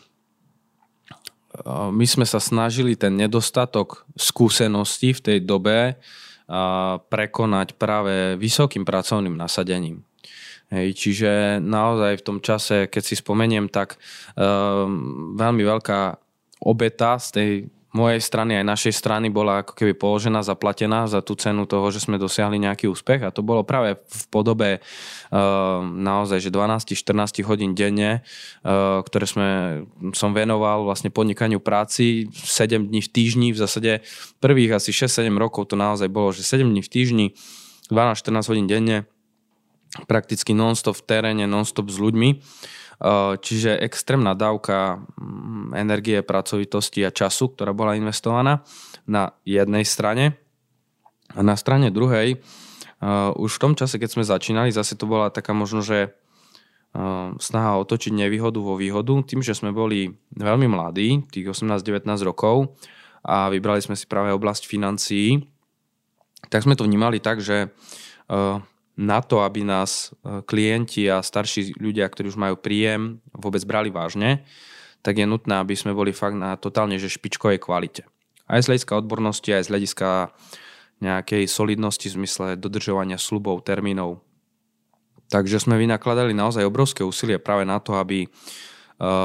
my 1.73 2.05
sme 2.05 2.29
sa 2.29 2.37
snažili 2.37 3.01
ten 3.01 3.17
nedostatok 3.17 4.05
skúseností 4.13 5.17
v 5.17 5.25
tej 5.25 5.39
dobe 5.41 5.97
prekonať 7.09 7.75
práve 7.81 8.37
vysokým 8.37 8.85
pracovným 8.85 9.35
nasadením. 9.35 10.05
Hej, 10.67 10.99
čiže 10.99 11.63
naozaj 11.63 12.19
v 12.19 12.27
tom 12.27 12.39
čase, 12.43 12.91
keď 12.91 13.03
si 13.07 13.15
spomeniem, 13.15 13.71
tak 13.71 14.03
um, 14.35 15.39
veľmi 15.39 15.63
veľká 15.63 16.19
obeta 16.67 17.23
z 17.23 17.29
tej 17.31 17.51
mojej 17.97 18.21
strany 18.21 18.61
aj 18.61 18.69
našej 18.69 18.93
strany 18.93 19.33
bola 19.33 19.65
ako 19.65 19.73
keby 19.73 19.97
položená, 19.97 20.45
zaplatená 20.45 21.09
za 21.09 21.25
tú 21.25 21.33
cenu 21.33 21.65
toho, 21.65 21.89
že 21.89 22.05
sme 22.05 22.21
dosiahli 22.21 22.61
nejaký 22.61 22.93
úspech. 22.93 23.25
A 23.25 23.33
to 23.33 23.41
bolo 23.41 23.65
práve 23.65 23.97
v 23.97 24.23
podobe 24.29 24.71
uh, 24.77 25.81
naozaj, 25.81 26.45
že 26.45 26.53
12-14 26.53 27.41
hodín 27.49 27.73
denne, 27.73 28.21
uh, 28.21 29.01
ktoré 29.01 29.25
sme, 29.25 29.49
som 30.13 30.37
venoval 30.37 30.85
vlastne 30.85 31.09
podnikaniu 31.09 31.57
práci. 31.57 32.29
7 32.37 32.93
dní 32.93 33.01
v 33.01 33.09
týždni, 33.09 33.49
v 33.57 33.59
zásade 33.59 34.05
prvých 34.45 34.77
asi 34.77 34.93
6-7 34.93 35.33
rokov 35.41 35.73
to 35.73 35.81
naozaj 35.81 36.13
bolo, 36.13 36.37
že 36.37 36.45
7 36.45 36.69
dní 36.69 36.85
v 36.85 36.93
týždni, 36.93 37.27
12-14 37.89 38.51
hodín 38.53 38.67
denne, 38.69 39.09
prakticky 40.07 40.53
non-stop 40.53 40.99
v 40.99 41.07
teréne, 41.07 41.45
non-stop 41.49 41.89
s 41.89 41.99
ľuďmi. 42.01 42.43
Eh, 42.97 43.33
čiže 43.37 43.77
extrémna 43.77 44.33
dávka 44.33 45.05
mm, 45.21 45.77
energie, 45.77 46.25
pracovitosti 46.25 47.05
a 47.05 47.13
času, 47.13 47.53
ktorá 47.53 47.77
bola 47.77 47.93
investovaná 47.93 48.65
na 49.05 49.37
jednej 49.45 49.85
strane. 49.85 50.41
A 51.37 51.45
na 51.45 51.61
strane 51.61 51.93
druhej, 51.93 52.41
eh, 52.41 53.31
už 53.37 53.61
v 53.61 53.63
tom 53.69 53.73
čase, 53.77 54.01
keď 54.01 54.17
sme 54.17 54.25
začínali, 54.25 54.73
zase 54.73 54.97
to 54.97 55.05
bola 55.05 55.29
taká 55.29 55.53
možno, 55.53 55.85
že 55.85 56.09
eh, 56.09 57.29
snaha 57.37 57.77
otočiť 57.85 58.17
nevýhodu 58.17 58.65
vo 58.65 58.81
výhodu, 58.81 59.21
tým, 59.29 59.45
že 59.45 59.53
sme 59.53 59.77
boli 59.77 60.17
veľmi 60.33 60.65
mladí, 60.65 61.21
tých 61.29 61.53
18-19 61.53 62.25
rokov 62.25 62.81
a 63.21 63.53
vybrali 63.53 63.85
sme 63.85 63.93
si 63.93 64.09
práve 64.09 64.33
oblasť 64.33 64.65
financií, 64.65 65.45
tak 66.49 66.65
sme 66.65 66.73
to 66.73 66.89
vnímali 66.89 67.21
tak, 67.21 67.45
že 67.45 67.75
na 68.97 69.21
to, 69.21 69.45
aby 69.45 69.61
nás 69.61 70.11
e, 70.25 70.41
klienti 70.43 71.05
a 71.07 71.21
starší 71.21 71.77
ľudia, 71.77 72.09
ktorí 72.09 72.33
už 72.33 72.41
majú 72.41 72.57
príjem, 72.57 73.21
vôbec 73.37 73.61
brali 73.69 73.93
vážne, 73.93 74.43
tak 75.05 75.21
je 75.21 75.29
nutné, 75.29 75.61
aby 75.61 75.77
sme 75.77 75.93
boli 75.93 76.17
fakt 76.17 76.35
na 76.35 76.57
totálne 76.57 76.97
že 76.97 77.13
špičkovej 77.13 77.61
kvalite. 77.61 78.09
Aj 78.49 78.59
z 78.59 78.73
hľadiska 78.73 78.97
odbornosti, 78.97 79.53
aj 79.53 79.69
z 79.69 79.71
hľadiska 79.71 80.09
nejakej 81.05 81.45
solidnosti 81.45 82.09
v 82.09 82.17
zmysle 82.25 82.47
dodržovania 82.57 83.21
slubov, 83.21 83.61
termínov. 83.61 84.25
Takže 85.29 85.61
sme 85.61 85.77
vynakladali 85.77 86.33
naozaj 86.33 86.65
obrovské 86.65 87.05
úsilie 87.05 87.37
práve 87.37 87.69
na 87.69 87.77
to, 87.83 88.01
aby 88.01 88.25
e, 88.25 88.29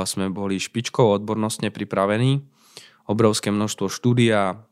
sme 0.03 0.27
boli 0.27 0.59
špičkou 0.59 1.15
odbornostne 1.15 1.71
pripravení. 1.71 2.43
Obrovské 3.07 3.55
množstvo 3.55 3.87
štúdia, 3.87 4.67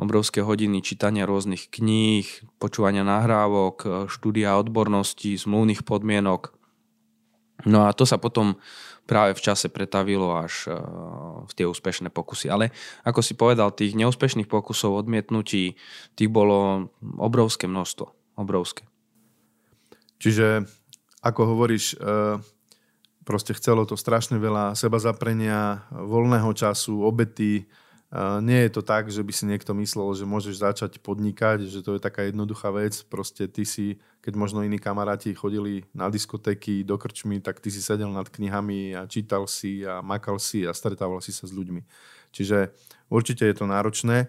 obrovské 0.00 0.40
hodiny 0.40 0.80
čítania 0.80 1.28
rôznych 1.28 1.68
kníh, 1.68 2.24
počúvania 2.56 3.04
nahrávok, 3.04 4.08
štúdia 4.08 4.56
odborností, 4.56 5.36
zmluvných 5.36 5.84
podmienok. 5.84 6.56
No 7.68 7.84
a 7.84 7.92
to 7.92 8.08
sa 8.08 8.16
potom 8.16 8.56
práve 9.04 9.34
v 9.36 9.44
čase 9.44 9.66
pretavilo 9.68 10.32
až 10.38 10.70
e, 10.70 10.78
v 11.44 11.52
tie 11.52 11.66
úspešné 11.66 12.14
pokusy. 12.14 12.46
Ale 12.46 12.70
ako 13.02 13.20
si 13.20 13.34
povedal, 13.34 13.74
tých 13.74 13.98
neúspešných 13.98 14.46
pokusov, 14.46 14.94
odmietnutí, 14.94 15.74
tých 16.14 16.30
bolo 16.30 16.88
obrovské 17.18 17.66
množstvo. 17.66 18.06
Obrovské. 18.38 18.86
Čiže, 20.22 20.64
ako 21.26 21.40
hovoríš, 21.52 21.98
e, 21.98 22.40
proste 23.26 23.52
chcelo 23.52 23.84
to 23.84 23.98
strašne 23.98 24.38
veľa 24.38 24.78
seba 24.78 25.02
zaprenia, 25.02 25.84
voľného 25.90 26.54
času, 26.54 27.02
obety, 27.02 27.66
nie 28.42 28.66
je 28.66 28.70
to 28.74 28.82
tak, 28.82 29.06
že 29.06 29.22
by 29.22 29.30
si 29.30 29.46
niekto 29.46 29.70
myslel, 29.78 30.10
že 30.18 30.26
môžeš 30.26 30.58
začať 30.58 30.98
podnikať, 30.98 31.70
že 31.70 31.78
to 31.78 31.94
je 31.94 32.02
taká 32.02 32.26
jednoduchá 32.26 32.74
vec. 32.74 32.98
Proste 33.06 33.46
ty 33.46 33.62
si, 33.62 34.02
keď 34.18 34.34
možno 34.34 34.66
iní 34.66 34.82
kamaráti 34.82 35.30
chodili 35.30 35.86
na 35.94 36.10
diskotéky, 36.10 36.82
do 36.82 36.98
krčmy, 36.98 37.38
tak 37.38 37.62
ty 37.62 37.70
si 37.70 37.78
sedel 37.78 38.10
nad 38.10 38.26
knihami 38.26 38.98
a 38.98 39.06
čítal 39.06 39.46
si 39.46 39.86
a 39.86 40.02
makal 40.02 40.42
si 40.42 40.66
a 40.66 40.74
stretával 40.74 41.22
si 41.22 41.30
sa 41.30 41.46
s 41.46 41.54
ľuďmi. 41.54 41.86
Čiže 42.34 42.74
určite 43.14 43.46
je 43.46 43.54
to 43.54 43.70
náročné. 43.70 44.26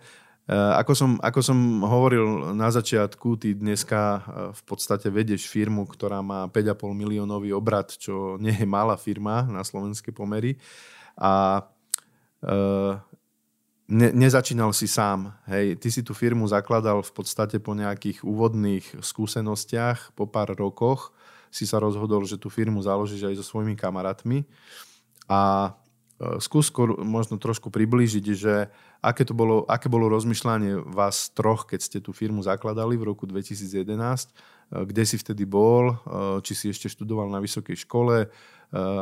Ako 0.51 0.93
som, 0.93 1.17
ako 1.17 1.41
som 1.41 1.57
hovoril 1.81 2.53
na 2.53 2.69
začiatku, 2.69 3.41
ty 3.41 3.57
dneska 3.57 4.25
v 4.51 4.61
podstate 4.65 5.09
vedieš 5.09 5.49
firmu, 5.49 5.89
ktorá 5.89 6.21
má 6.21 6.45
5,5 6.49 6.91
miliónový 6.93 7.49
obrad, 7.53 7.93
čo 7.97 8.37
nie 8.37 8.53
je 8.53 8.67
malá 8.69 8.93
firma 8.93 9.41
na 9.49 9.65
slovenské 9.65 10.13
pomery. 10.13 10.61
A 11.17 11.65
ne, 13.91 14.15
nezačínal 14.15 14.71
si 14.71 14.87
sám. 14.87 15.35
Hej, 15.51 15.75
ty 15.83 15.91
si 15.91 16.01
tú 16.01 16.15
firmu 16.15 16.47
zakladal 16.47 17.03
v 17.03 17.11
podstate 17.11 17.59
po 17.59 17.75
nejakých 17.75 18.23
úvodných 18.23 19.03
skúsenostiach, 19.03 20.15
po 20.15 20.31
pár 20.31 20.55
rokoch. 20.55 21.11
Si 21.51 21.67
sa 21.67 21.83
rozhodol, 21.83 22.23
že 22.23 22.39
tú 22.39 22.47
firmu 22.47 22.79
založíš 22.79 23.27
aj 23.27 23.35
so 23.35 23.45
svojimi 23.45 23.75
kamarátmi. 23.75 24.47
A 25.27 25.75
skús 26.39 26.71
skôr 26.71 26.95
možno 27.03 27.35
trošku 27.41 27.73
priblížiť, 27.73 28.25
že 28.31 28.69
aké, 29.01 29.25
to 29.27 29.33
bolo, 29.33 29.65
aké 29.65 29.89
bolo 29.89 30.07
rozmýšľanie 30.07 30.79
vás 30.93 31.33
troch, 31.33 31.67
keď 31.67 31.79
ste 31.81 31.97
tú 31.99 32.13
firmu 32.13 32.45
zakladali 32.45 32.95
v 32.95 33.09
roku 33.09 33.25
2011, 33.25 34.31
kde 34.71 35.03
si 35.03 35.17
vtedy 35.17 35.43
bol, 35.43 35.97
či 36.45 36.53
si 36.55 36.65
ešte 36.71 36.87
študoval 36.87 37.27
na 37.27 37.41
vysokej 37.41 37.83
škole? 37.83 38.29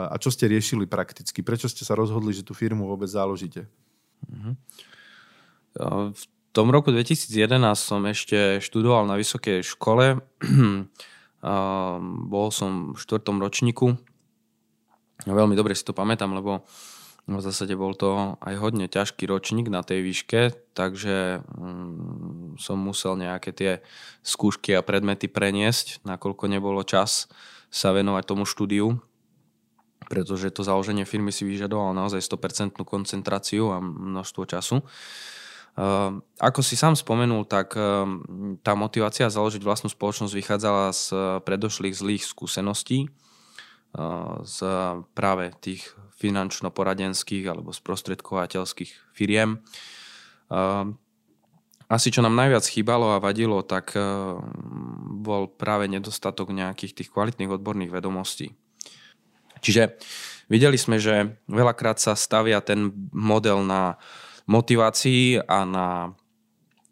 A 0.09 0.15
čo 0.17 0.33
ste 0.33 0.49
riešili 0.49 0.89
prakticky, 0.89 1.45
prečo 1.45 1.69
ste 1.69 1.85
sa 1.85 1.93
rozhodli, 1.93 2.33
že 2.33 2.41
tú 2.41 2.57
firmu 2.57 2.89
vôbec 2.89 3.11
založíte? 3.11 3.69
Mhm. 4.27 4.51
V 6.11 6.23
tom 6.51 6.73
roku 6.73 6.91
2011 6.91 7.29
som 7.77 8.01
ešte 8.09 8.59
študoval 8.59 9.07
na 9.07 9.15
vysokej 9.15 9.63
škole. 9.63 10.19
Bol 12.33 12.47
som 12.51 12.91
v 12.91 12.97
štvrtom 12.99 13.39
ročníku 13.39 13.95
Veľmi 15.27 15.55
dobre 15.59 15.75
si 15.75 15.83
to 15.83 15.91
pamätám, 15.91 16.31
lebo 16.31 16.63
v 17.29 17.43
zásade 17.43 17.75
bol 17.75 17.91
to 17.93 18.39
aj 18.39 18.55
hodne 18.57 18.87
ťažký 18.87 19.27
ročník 19.27 19.67
na 19.67 19.83
tej 19.83 20.01
výške, 20.01 20.55
takže 20.73 21.43
mm, 21.43 22.57
som 22.57 22.79
musel 22.79 23.19
nejaké 23.19 23.51
tie 23.51 23.71
skúšky 24.23 24.73
a 24.73 24.81
predmety 24.81 25.27
preniesť, 25.27 26.01
nakoľko 26.07 26.47
nebolo 26.47 26.81
čas 26.87 27.27
sa 27.69 27.93
venovať 27.93 28.23
tomu 28.25 28.47
štúdiu, 28.47 28.97
pretože 30.09 30.49
to 30.49 30.65
založenie 30.65 31.05
firmy 31.05 31.29
si 31.29 31.45
vyžadovalo 31.45 31.93
naozaj 31.93 32.25
100% 32.25 32.75
koncentráciu 32.81 33.69
a 33.69 33.77
množstvo 33.79 34.43
času. 34.49 34.81
Ehm, 35.77 36.25
ako 36.41 36.59
si 36.65 36.73
sám 36.73 36.97
spomenul, 36.97 37.45
tak 37.45 37.77
ehm, 37.77 38.57
tá 38.65 38.73
motivácia 38.73 39.29
založiť 39.29 39.61
vlastnú 39.61 39.87
spoločnosť 39.87 40.33
vychádzala 40.33 40.91
z 40.91 41.03
predošlých 41.45 41.95
zlých 41.95 42.23
skúseností, 42.25 43.07
z 44.45 44.57
práve 45.17 45.49
tých 45.65 45.81
finančno-poradenských 46.21 47.49
alebo 47.49 47.73
sprostredkovateľských 47.73 49.17
firiem. 49.17 49.65
Asi 51.89 52.07
čo 52.13 52.21
nám 52.21 52.37
najviac 52.37 52.61
chýbalo 52.69 53.17
a 53.17 53.23
vadilo, 53.23 53.65
tak 53.65 53.97
bol 55.25 55.49
práve 55.49 55.89
nedostatok 55.89 56.53
nejakých 56.53 57.01
tých 57.01 57.09
kvalitných 57.09 57.49
odborných 57.49 57.89
vedomostí. 57.89 58.53
Čiže 59.59 59.99
videli 60.51 60.75
sme, 60.75 60.97
že 60.97 61.39
veľakrát 61.47 62.01
sa 62.01 62.17
stavia 62.17 62.59
ten 62.59 62.91
model 63.13 63.63
na 63.63 63.95
motivácii 64.49 65.45
a 65.45 65.61
na 65.63 65.87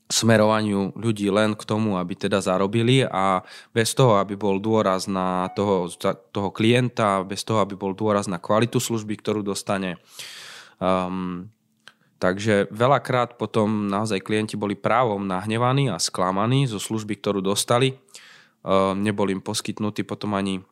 smerovaniu 0.08 0.96
ľudí 0.96 1.28
len 1.28 1.52
k 1.52 1.68
tomu, 1.68 2.00
aby 2.00 2.16
teda 2.16 2.40
zarobili 2.40 3.04
a 3.04 3.44
bez 3.76 3.92
toho, 3.92 4.16
aby 4.24 4.40
bol 4.40 4.56
dôraz 4.56 5.12
na 5.12 5.52
toho, 5.52 5.92
toho 6.32 6.50
klienta, 6.56 7.28
bez 7.28 7.44
toho, 7.44 7.60
aby 7.60 7.76
bol 7.76 7.92
dôraz 7.92 8.32
na 8.32 8.40
kvalitu 8.40 8.80
služby, 8.80 9.20
ktorú 9.20 9.44
dostane. 9.44 10.00
Um, 10.80 11.52
takže 12.24 12.72
veľakrát 12.72 13.36
potom 13.36 13.92
naozaj 13.92 14.24
klienti 14.24 14.56
boli 14.56 14.80
právom 14.80 15.28
nahnevaní 15.28 15.92
a 15.92 16.00
sklamaní 16.00 16.72
zo 16.72 16.80
služby, 16.80 17.20
ktorú 17.20 17.44
dostali. 17.44 18.00
Um, 18.64 19.04
nebol 19.04 19.28
im 19.28 19.44
poskytnutý 19.44 20.08
potom 20.08 20.40
ani 20.40 20.64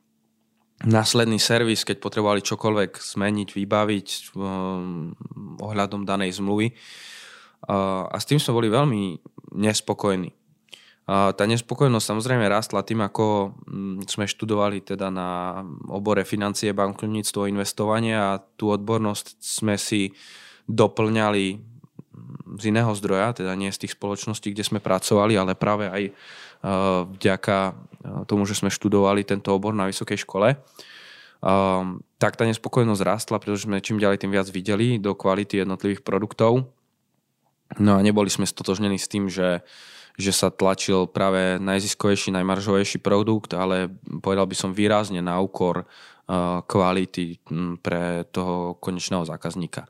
následný 0.83 1.39
servis, 1.39 1.87
keď 1.87 2.03
potrebovali 2.03 2.43
čokoľvek 2.43 2.99
zmeniť, 2.99 3.49
vybaviť 3.55 4.07
um, 4.35 5.15
ohľadom 5.63 6.03
danej 6.03 6.35
zmluvy 6.43 6.75
a 7.65 8.17
s 8.17 8.25
tým 8.29 8.37
sme 8.37 8.57
boli 8.61 8.69
veľmi 8.69 9.17
nespokojní. 9.57 10.29
A 11.05 11.37
tá 11.37 11.45
nespokojnosť 11.45 12.05
samozrejme 12.05 12.49
rastla 12.49 12.81
tým, 12.81 13.05
ako 13.05 13.53
mm, 13.69 14.09
sme 14.09 14.25
študovali 14.25 14.81
teda 14.81 15.13
na 15.13 15.61
obore 15.85 16.25
financie, 16.25 16.73
bankovníctvo, 16.73 17.45
investovanie 17.45 18.17
a 18.17 18.41
tú 18.57 18.73
odbornosť 18.73 19.37
sme 19.37 19.77
si 19.77 20.17
doplňali 20.65 21.45
mm, 21.53 22.57
z 22.57 22.63
iného 22.73 22.89
zdroja, 22.97 23.37
teda 23.37 23.53
nie 23.53 23.69
z 23.69 23.85
tých 23.85 23.93
spoločností, 23.93 24.49
kde 24.49 24.65
sme 24.65 24.81
pracovali, 24.81 25.37
ale 25.37 25.53
práve 25.53 25.85
aj 25.93 26.09
vďaka 27.15 27.57
tomu, 28.29 28.45
že 28.45 28.55
sme 28.55 28.69
študovali 28.69 29.25
tento 29.25 29.51
obor 29.51 29.73
na 29.73 29.89
vysokej 29.89 30.21
škole. 30.23 30.55
Tak 32.15 32.33
tá 32.37 32.43
nespokojnosť 32.45 33.01
rastla, 33.01 33.41
pretože 33.41 33.65
sme 33.65 33.81
čím 33.81 33.97
ďalej 33.97 34.23
tým 34.23 34.31
viac 34.31 34.47
videli 34.49 35.01
do 35.01 35.17
kvality 35.17 35.65
jednotlivých 35.65 36.05
produktov 36.05 36.75
No 37.81 37.97
a 37.97 37.99
neboli 38.05 38.29
sme 38.29 38.45
stotožnení 38.45 39.01
s 39.01 39.09
tým, 39.09 39.25
že, 39.27 39.65
že 40.15 40.31
sa 40.31 40.53
tlačil 40.53 41.09
práve 41.09 41.57
najziskovejší, 41.57 42.29
najmaržovejší 42.37 43.01
produkt, 43.01 43.57
ale 43.57 43.89
povedal 44.21 44.45
by 44.45 44.55
som 44.55 44.71
výrazne 44.71 45.19
na 45.19 45.41
úkor 45.41 45.83
uh, 45.83 46.61
kvality 46.63 47.41
pre 47.81 48.29
toho 48.29 48.77
konečného 48.77 49.25
zákazníka. 49.25 49.89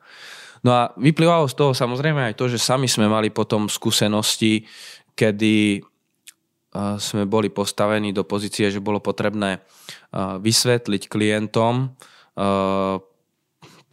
No 0.66 0.74
a 0.74 0.82
vyplývalo 0.98 1.46
z 1.46 1.56
toho 1.60 1.72
samozrejme 1.78 2.32
aj 2.32 2.40
to, 2.40 2.50
že 2.50 2.64
sami 2.64 2.90
sme 2.90 3.06
mali 3.06 3.30
potom 3.30 3.70
skúsenosti, 3.70 4.66
kedy 5.14 5.84
sme 6.76 7.24
boli 7.24 7.48
postavení 7.48 8.12
do 8.12 8.28
pozície, 8.28 8.68
že 8.68 8.84
bolo 8.84 9.00
potrebné 9.00 9.64
vysvetliť 10.16 11.08
klientom 11.08 11.96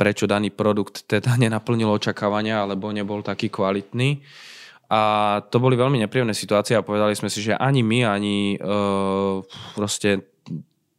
prečo 0.03 0.27
daný 0.27 0.51
produkt 0.51 1.07
teda 1.07 1.39
nenaplnil 1.43 1.87
očakávania 1.87 2.67
alebo 2.67 2.91
nebol 2.91 3.23
taký 3.23 3.47
kvalitný. 3.47 4.19
A 4.93 5.01
to 5.49 5.57
boli 5.57 5.73
veľmi 5.73 5.97
nepríjemné 6.05 6.37
situácie 6.37 6.77
a 6.77 6.85
povedali 6.85 7.17
sme 7.17 7.33
si, 7.33 7.41
že 7.41 7.57
ani 7.57 7.81
my, 7.81 8.05
ani 8.05 8.61
uh, 8.61 9.41
proste 9.73 10.32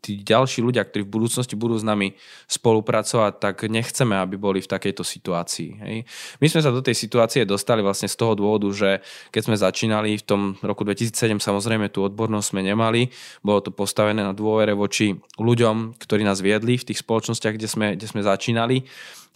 tí 0.03 0.19
ďalší 0.19 0.59
ľudia, 0.59 0.83
ktorí 0.83 1.07
v 1.07 1.15
budúcnosti 1.15 1.55
budú 1.55 1.79
s 1.79 1.87
nami 1.87 2.11
spolupracovať, 2.51 3.39
tak 3.39 3.55
nechceme, 3.71 4.19
aby 4.19 4.35
boli 4.35 4.59
v 4.59 4.67
takejto 4.67 5.07
situácii. 5.07 5.69
Hej. 5.79 5.97
My 6.43 6.47
sme 6.51 6.59
sa 6.59 6.75
do 6.75 6.83
tej 6.83 6.99
situácie 6.99 7.47
dostali 7.47 7.79
vlastne 7.79 8.11
z 8.11 8.19
toho 8.19 8.35
dôvodu, 8.35 8.67
že 8.75 8.99
keď 9.31 9.41
sme 9.47 9.55
začínali 9.55 10.19
v 10.19 10.23
tom 10.27 10.41
roku 10.59 10.83
2007, 10.83 11.39
samozrejme 11.39 11.87
tú 11.87 12.03
odbornosť 12.03 12.47
sme 12.51 12.61
nemali, 12.67 13.07
bolo 13.39 13.63
to 13.63 13.71
postavené 13.71 14.19
na 14.19 14.35
dôvere 14.35 14.75
voči 14.75 15.15
ľuďom, 15.39 15.95
ktorí 15.95 16.27
nás 16.27 16.43
viedli 16.43 16.75
v 16.75 16.91
tých 16.91 16.99
spoločnostiach, 16.99 17.55
kde 17.55 17.67
sme, 17.71 17.87
kde 17.95 18.07
sme 18.11 18.21
začínali 18.27 18.83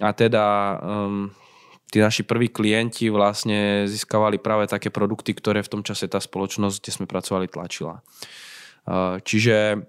a 0.03 0.11
teda 0.13 0.77
um, 0.77 1.31
tí 1.89 2.03
naši 2.03 2.27
prví 2.27 2.51
klienti 2.51 3.07
vlastne 3.07 3.87
získavali 3.87 4.37
práve 4.37 4.67
také 4.67 4.91
produkty, 4.91 5.31
ktoré 5.31 5.63
v 5.63 5.79
tom 5.79 5.81
čase 5.81 6.11
tá 6.11 6.19
spoločnosť, 6.19 6.75
kde 6.83 6.91
sme 6.91 7.05
pracovali, 7.07 7.47
tlačila. 7.47 8.03
Uh, 8.87 9.19
čiže 9.23 9.87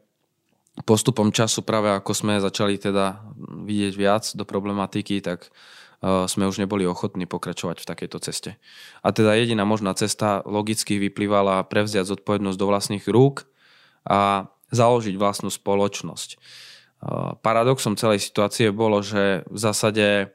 postupom 0.85 1.35
času 1.35 1.65
práve 1.67 1.91
ako 1.91 2.13
sme 2.15 2.43
začali 2.43 2.79
teda 2.79 3.23
vidieť 3.67 3.95
viac 3.99 4.25
do 4.35 4.45
problematiky, 4.47 5.23
tak 5.25 5.49
uh, 5.49 6.29
sme 6.31 6.47
už 6.47 6.63
neboli 6.63 6.87
ochotní 6.87 7.27
pokračovať 7.27 7.83
v 7.83 7.89
takejto 7.89 8.19
ceste. 8.23 8.51
A 9.03 9.09
teda 9.11 9.35
jediná 9.35 9.67
možná 9.67 9.95
cesta 9.95 10.45
logicky 10.47 10.99
vyplývala 10.99 11.67
prevziať 11.67 12.09
zodpovednosť 12.15 12.59
do 12.59 12.67
vlastných 12.67 13.05
rúk 13.09 13.49
a 14.07 14.51
založiť 14.71 15.17
vlastnú 15.17 15.51
spoločnosť. 15.51 16.29
Uh, 16.99 17.35
paradoxom 17.41 17.95
celej 17.95 18.27
situácie 18.27 18.75
bolo, 18.75 19.01
že 19.01 19.47
v 19.47 19.59
zásade 19.59 20.35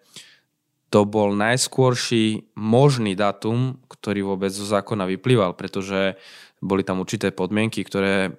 to 0.94 1.10
bol 1.10 1.34
najskôrší 1.34 2.54
možný 2.54 3.18
datum, 3.18 3.82
ktorý 3.90 4.30
vôbec 4.30 4.54
zo 4.54 4.62
zákona 4.62 5.10
vyplýval, 5.10 5.58
pretože 5.58 6.22
boli 6.62 6.86
tam 6.86 7.02
určité 7.02 7.34
podmienky, 7.34 7.82
ktoré 7.82 8.38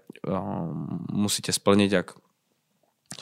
musíte 1.13 1.53
splniť, 1.53 1.91
ak 1.95 2.09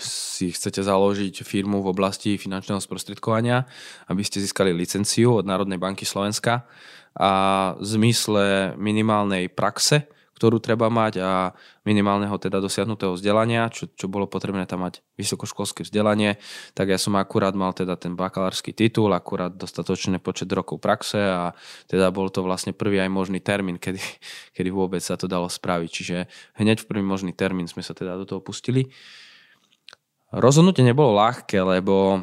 si 0.01 0.49
chcete 0.55 0.81
založiť 0.81 1.45
firmu 1.45 1.85
v 1.85 1.93
oblasti 1.93 2.41
finančného 2.41 2.81
sprostredkovania, 2.81 3.69
aby 4.09 4.23
ste 4.25 4.41
získali 4.41 4.73
licenciu 4.73 5.37
od 5.37 5.45
Národnej 5.45 5.77
banky 5.77 6.09
Slovenska 6.09 6.65
a 7.13 7.31
v 7.77 7.85
zmysle 7.85 8.73
minimálnej 8.81 9.53
praxe 9.53 10.09
ktorú 10.43 10.59
treba 10.59 10.91
mať 10.91 11.23
a 11.23 11.55
minimálneho 11.87 12.35
teda 12.35 12.59
dosiahnutého 12.59 13.15
vzdelania, 13.15 13.71
čo, 13.71 13.87
čo 13.95 14.11
bolo 14.11 14.27
potrebné 14.27 14.67
tam 14.67 14.83
mať 14.83 14.99
vysokoškolské 15.15 15.87
vzdelanie, 15.87 16.35
tak 16.75 16.91
ja 16.91 16.99
som 16.99 17.15
akurát 17.15 17.55
mal 17.55 17.71
teda 17.71 17.95
ten 17.95 18.19
bakalársky 18.19 18.75
titul, 18.75 19.15
akurát 19.15 19.55
dostatočný 19.55 20.19
počet 20.19 20.51
rokov 20.51 20.83
praxe 20.83 21.23
a 21.23 21.55
teda 21.87 22.11
bol 22.11 22.27
to 22.27 22.43
vlastne 22.43 22.75
prvý 22.75 22.99
aj 22.99 23.07
možný 23.07 23.39
termín, 23.39 23.79
kedy, 23.79 24.03
kedy 24.59 24.71
vôbec 24.75 24.99
sa 24.99 25.15
to 25.15 25.31
dalo 25.31 25.47
spraviť. 25.47 25.91
Čiže 25.95 26.17
hneď 26.59 26.83
v 26.83 26.89
prvý 26.91 27.07
možný 27.07 27.31
termín 27.31 27.71
sme 27.71 27.87
sa 27.87 27.95
teda 27.95 28.19
do 28.19 28.27
toho 28.27 28.43
pustili. 28.43 28.91
Rozhodnutie 30.35 30.83
nebolo 30.83 31.15
ľahké, 31.23 31.63
lebo 31.63 32.19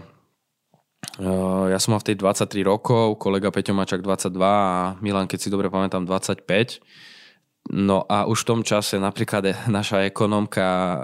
eh, 1.23 1.65
ja 1.71 1.79
som 1.79 1.95
mal 1.95 2.03
v 2.03 2.11
tej 2.11 2.19
23 2.19 2.67
rokov, 2.67 3.15
kolega 3.15 3.47
Peťo 3.47 3.71
Mačak 3.71 4.03
22 4.03 4.43
a 4.43 4.99
Milan, 4.99 5.31
keď 5.31 5.39
si 5.39 5.47
dobre 5.47 5.71
pamätám, 5.71 6.03
25 6.03 6.83
No 7.69 8.01
a 8.09 8.25
už 8.25 8.41
v 8.43 8.49
tom 8.49 8.61
čase 8.65 8.97
napríklad 8.97 9.69
naša 9.69 10.01
ekonomka 10.09 10.65
uh, 10.65 10.97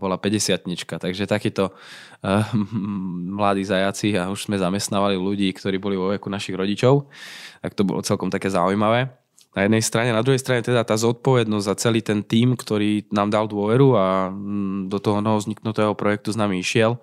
bola 0.00 0.16
50 0.16 0.64
takže 0.96 1.28
takíto 1.28 1.68
uh, 1.68 2.48
mladí 3.36 3.68
zajaci 3.68 4.16
a 4.16 4.32
už 4.32 4.48
sme 4.48 4.56
zamestnávali 4.56 5.20
ľudí, 5.20 5.52
ktorí 5.52 5.76
boli 5.76 6.00
vo 6.00 6.08
veku 6.08 6.32
našich 6.32 6.56
rodičov, 6.56 7.12
tak 7.60 7.76
to 7.76 7.84
bolo 7.84 8.00
celkom 8.00 8.32
také 8.32 8.48
zaujímavé. 8.48 9.12
Na 9.52 9.68
jednej 9.68 9.84
strane, 9.84 10.16
na 10.16 10.24
druhej 10.24 10.40
strane 10.40 10.64
teda 10.64 10.80
tá 10.80 10.96
zodpovednosť 10.96 11.66
za 11.66 11.74
celý 11.76 12.00
ten 12.00 12.24
tím, 12.24 12.56
ktorý 12.56 13.08
nám 13.12 13.28
dal 13.28 13.44
dôveru 13.44 13.88
a 13.96 14.06
mm, 14.32 14.88
do 14.88 14.96
toho 15.00 15.20
vzniknutého 15.20 15.92
projektu 15.92 16.32
s 16.32 16.40
nami 16.40 16.60
išiel. 16.62 16.96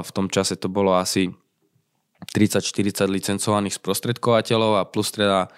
V 0.00 0.10
tom 0.14 0.30
čase 0.32 0.56
to 0.56 0.72
bolo 0.72 0.96
asi 0.96 1.32
30-40 2.32 3.08
licencovaných 3.08 3.80
sprostredkovateľov 3.80 4.78
a 4.78 4.88
plus 4.88 5.10
teda 5.10 5.48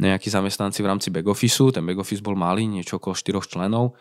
nejakí 0.00 0.32
zamestnanci 0.32 0.80
v 0.80 0.88
rámci 0.88 1.12
back 1.12 1.28
officeu. 1.28 1.68
Ten 1.68 1.84
back 1.84 2.00
office 2.00 2.24
bol 2.24 2.34
malý, 2.34 2.64
niečo 2.64 2.96
okolo 2.96 3.12
4 3.12 3.36
členov. 3.44 3.94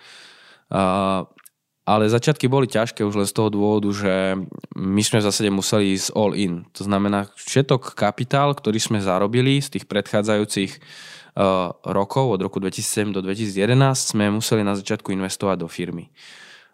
Ale 1.90 2.06
začiatky 2.06 2.46
boli 2.46 2.70
ťažké 2.70 3.02
už 3.02 3.18
len 3.18 3.28
z 3.28 3.34
toho 3.34 3.50
dôvodu, 3.50 3.90
že 3.90 4.38
my 4.78 5.02
sme 5.02 5.20
v 5.20 5.26
zásade 5.26 5.50
museli 5.50 5.98
ísť 5.98 6.14
all 6.14 6.38
in. 6.38 6.70
To 6.78 6.86
znamená, 6.86 7.28
všetok 7.34 7.98
kapitál, 7.98 8.54
ktorý 8.54 8.78
sme 8.78 9.02
zarobili 9.02 9.58
z 9.58 9.74
tých 9.74 9.90
predchádzajúcich 9.90 10.72
uh, 10.78 11.74
rokov, 11.90 12.38
od 12.38 12.40
roku 12.46 12.62
2007 12.62 13.10
do 13.10 13.26
2011, 13.26 14.14
sme 14.14 14.30
museli 14.30 14.62
na 14.62 14.78
začiatku 14.78 15.10
investovať 15.10 15.58
do 15.66 15.68
firmy. 15.68 16.14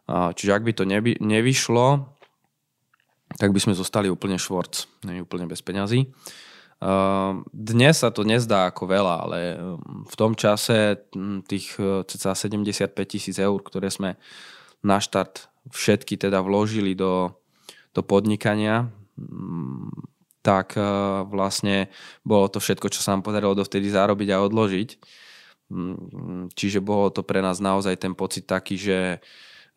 Čiže 0.05 0.51
ak 0.53 0.61
by 0.61 0.71
to 0.77 0.83
nevyšlo, 1.17 2.05
tak 3.41 3.49
by 3.49 3.59
sme 3.59 3.73
zostali 3.73 4.05
úplne 4.05 4.37
švorc, 4.37 4.85
úplne 5.01 5.49
bez 5.49 5.65
peňazí. 5.65 6.05
Uh, 6.75 7.41
dnes 7.55 8.03
sa 8.03 8.11
to 8.11 8.27
nezdá 8.27 8.67
ako 8.67 8.83
veľa, 8.85 9.15
ale 9.25 9.39
v 10.05 10.15
tom 10.19 10.35
čase 10.35 11.07
tých 11.47 11.79
cca 11.79 12.35
75 12.35 12.91
tisíc 13.07 13.39
eur, 13.39 13.57
ktoré 13.63 13.87
sme 13.87 14.19
na 14.85 15.01
štart 15.01 15.49
všetky 15.73 16.19
teda 16.21 16.45
vložili 16.45 16.93
do, 16.93 17.33
do 17.95 18.05
podnikania, 18.05 18.85
mm, 19.17 19.89
tak 20.45 20.77
e, 20.77 20.85
vlastne 21.25 21.89
bolo 22.21 22.45
to 22.45 22.61
všetko, 22.61 22.93
čo 22.93 23.01
sa 23.01 23.17
nám 23.17 23.25
podarilo 23.25 23.57
dovtedy 23.57 23.89
zarobiť 23.89 24.29
a 24.29 24.45
odložiť. 24.45 24.89
Mm, 25.73 26.53
čiže 26.53 26.85
bolo 26.85 27.09
to 27.09 27.25
pre 27.25 27.41
nás 27.41 27.57
naozaj 27.57 27.97
ten 27.97 28.13
pocit 28.13 28.45
taký, 28.45 28.77
že 28.77 29.17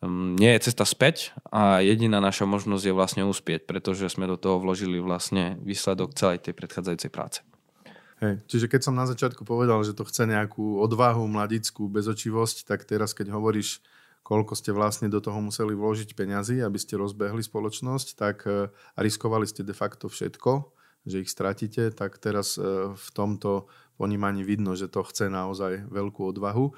nie 0.07 0.51
je 0.55 0.71
cesta 0.71 0.87
späť 0.87 1.35
a 1.51 1.83
jediná 1.83 2.23
naša 2.23 2.47
možnosť 2.47 2.83
je 2.87 2.95
vlastne 2.95 3.23
uspieť, 3.27 3.67
pretože 3.67 4.07
sme 4.07 4.31
do 4.31 4.39
toho 4.39 4.55
vložili 4.55 5.03
vlastne 5.03 5.59
výsledok 5.59 6.15
celej 6.15 6.47
tej 6.47 6.55
predchádzajúcej 6.55 7.11
práce. 7.11 7.39
Hej, 8.19 8.43
čiže 8.47 8.67
keď 8.67 8.81
som 8.83 8.95
na 8.95 9.07
začiatku 9.07 9.47
povedal, 9.47 9.79
že 9.83 9.95
to 9.95 10.03
chce 10.03 10.27
nejakú 10.27 10.79
odvahu, 10.79 11.23
mladickú 11.27 11.87
bezočivosť, 11.87 12.67
tak 12.67 12.83
teraz 12.83 13.15
keď 13.15 13.31
hovoríš 13.31 13.83
koľko 14.29 14.53
ste 14.53 14.69
vlastne 14.69 15.09
do 15.09 15.17
toho 15.17 15.41
museli 15.41 15.73
vložiť 15.73 16.13
peňazí, 16.13 16.61
aby 16.61 16.77
ste 16.77 17.01
rozbehli 17.01 17.41
spoločnosť, 17.41 18.07
tak 18.13 18.45
e, 18.45 18.69
a 18.69 18.99
riskovali 19.01 19.49
ste 19.49 19.65
de 19.65 19.73
facto 19.73 20.05
všetko, 20.05 20.69
že 21.09 21.25
ich 21.25 21.33
stratíte, 21.33 21.89
tak 21.89 22.21
teraz 22.21 22.61
e, 22.61 22.93
v 22.93 23.07
tomto 23.17 23.65
ponímaní 23.97 24.45
vidno, 24.45 24.77
že 24.77 24.85
to 24.85 25.01
chce 25.01 25.33
naozaj 25.33 25.89
veľkú 25.89 26.29
odvahu. 26.29 26.77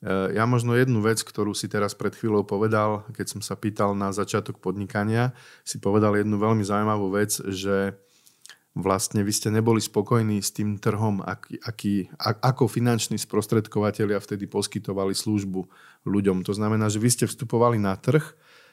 E, 0.00 0.34
ja 0.34 0.48
možno 0.48 0.72
jednu 0.72 1.04
vec, 1.04 1.20
ktorú 1.20 1.52
si 1.52 1.68
teraz 1.68 1.92
pred 1.92 2.16
chvíľou 2.16 2.48
povedal, 2.48 3.04
keď 3.12 3.36
som 3.36 3.40
sa 3.44 3.54
pýtal 3.56 3.92
na 3.92 4.10
začiatok 4.10 4.56
podnikania, 4.58 5.36
si 5.62 5.76
povedal 5.76 6.16
jednu 6.16 6.40
veľmi 6.40 6.64
zaujímavú 6.64 7.12
vec, 7.12 7.36
že 7.44 7.94
vlastne 8.72 9.20
vy 9.26 9.32
ste 9.34 9.48
neboli 9.50 9.82
spokojní 9.82 10.40
s 10.40 10.54
tým 10.54 10.78
trhom, 10.78 11.20
aký, 11.20 11.58
aký, 11.60 11.94
ako 12.20 12.70
finanční 12.70 13.18
sprostredkovateľia 13.18 14.22
vtedy 14.22 14.46
poskytovali 14.46 15.12
službu 15.12 15.66
ľuďom. 16.06 16.46
To 16.46 16.52
znamená, 16.54 16.86
že 16.88 17.02
vy 17.02 17.10
ste 17.10 17.26
vstupovali 17.26 17.82
na 17.82 17.98
trh, 17.98 18.22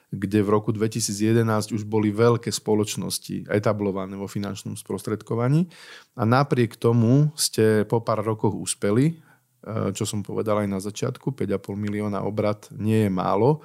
kde 0.08 0.40
v 0.40 0.48
roku 0.48 0.72
2011 0.72 1.76
už 1.76 1.84
boli 1.84 2.08
veľké 2.08 2.48
spoločnosti 2.48 3.44
etablované 3.52 4.16
vo 4.16 4.24
finančnom 4.24 4.72
sprostredkovaní 4.72 5.68
a 6.16 6.24
napriek 6.24 6.80
tomu 6.80 7.28
ste 7.36 7.84
po 7.84 8.00
pár 8.00 8.24
rokoch 8.24 8.56
uspeli, 8.56 9.20
čo 9.66 10.04
som 10.06 10.22
povedal 10.22 10.62
aj 10.64 10.68
na 10.70 10.80
začiatku, 10.80 11.34
5,5 11.34 11.74
milióna 11.74 12.22
obrad 12.22 12.70
nie 12.74 13.06
je 13.06 13.10
málo. 13.10 13.62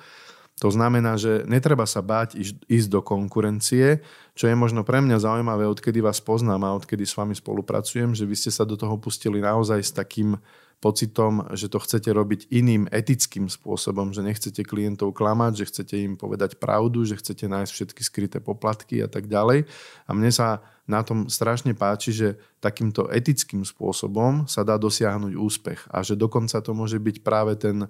To 0.61 0.69
znamená, 0.69 1.17
že 1.17 1.43
netreba 1.49 1.83
sa 1.89 2.05
báť 2.05 2.37
ísť 2.69 2.87
do 2.87 3.01
konkurencie, 3.01 4.05
čo 4.37 4.45
je 4.45 4.55
možno 4.55 4.85
pre 4.85 5.01
mňa 5.01 5.17
zaujímavé, 5.19 5.65
odkedy 5.65 5.99
vás 5.99 6.21
poznám 6.21 6.61
a 6.69 6.77
odkedy 6.77 7.03
s 7.09 7.17
vami 7.17 7.33
spolupracujem, 7.33 8.13
že 8.13 8.29
vy 8.29 8.35
ste 8.37 8.53
sa 8.53 8.61
do 8.61 8.77
toho 8.77 8.95
pustili 9.01 9.41
naozaj 9.41 9.81
s 9.81 9.91
takým 9.91 10.37
pocitom, 10.79 11.47
že 11.55 11.71
to 11.71 11.79
chcete 11.79 12.11
robiť 12.11 12.51
iným 12.51 12.91
etickým 12.91 13.47
spôsobom, 13.47 14.11
že 14.11 14.25
nechcete 14.25 14.67
klientov 14.67 15.15
klamať, 15.15 15.63
že 15.63 15.67
chcete 15.69 15.95
im 15.99 16.13
povedať 16.19 16.59
pravdu, 16.59 17.07
že 17.07 17.15
chcete 17.15 17.47
nájsť 17.47 17.71
všetky 17.71 18.01
skryté 18.03 18.37
poplatky 18.43 18.99
a 18.99 19.07
tak 19.07 19.31
ďalej. 19.31 19.63
A 20.07 20.11
mne 20.11 20.31
sa 20.33 20.59
na 20.83 20.99
tom 20.99 21.31
strašne 21.31 21.71
páči, 21.71 22.11
že 22.11 22.35
takýmto 22.59 23.07
etickým 23.07 23.63
spôsobom 23.63 24.51
sa 24.51 24.67
dá 24.67 24.75
dosiahnuť 24.75 25.33
úspech 25.39 25.87
a 25.87 26.03
že 26.03 26.19
dokonca 26.19 26.59
to 26.59 26.75
môže 26.75 26.99
byť 26.99 27.23
práve 27.23 27.55
ten 27.55 27.87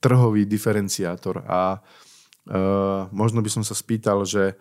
trhový 0.00 0.48
diferenciátor. 0.48 1.44
A 1.44 1.78
uh, 1.78 3.06
možno 3.12 3.44
by 3.44 3.50
som 3.52 3.62
sa 3.62 3.76
spýtal, 3.76 4.24
že 4.24 4.56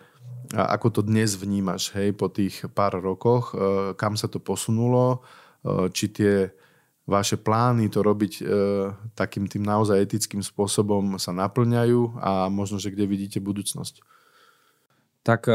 ako 0.52 1.00
to 1.00 1.02
dnes 1.08 1.40
vnímaš, 1.40 1.96
hej, 1.96 2.12
po 2.12 2.28
tých 2.28 2.68
pár 2.76 3.00
rokoch, 3.00 3.56
uh, 3.56 3.96
kam 3.96 4.20
sa 4.20 4.28
to 4.28 4.44
posunulo, 4.44 5.24
uh, 5.64 5.88
či 5.88 6.12
tie 6.12 6.52
vaše 7.12 7.36
plány 7.36 7.92
to 7.92 8.00
robiť 8.00 8.34
uh, 8.40 8.48
takým 9.14 9.52
tým 9.52 9.68
naozaj 9.68 10.00
etickým 10.00 10.40
spôsobom 10.40 11.20
sa 11.20 11.36
naplňajú 11.36 12.24
a 12.24 12.48
možno, 12.48 12.80
že 12.80 12.96
kde 12.96 13.04
vidíte 13.04 13.44
budúcnosť? 13.44 14.00
Tak 15.22 15.52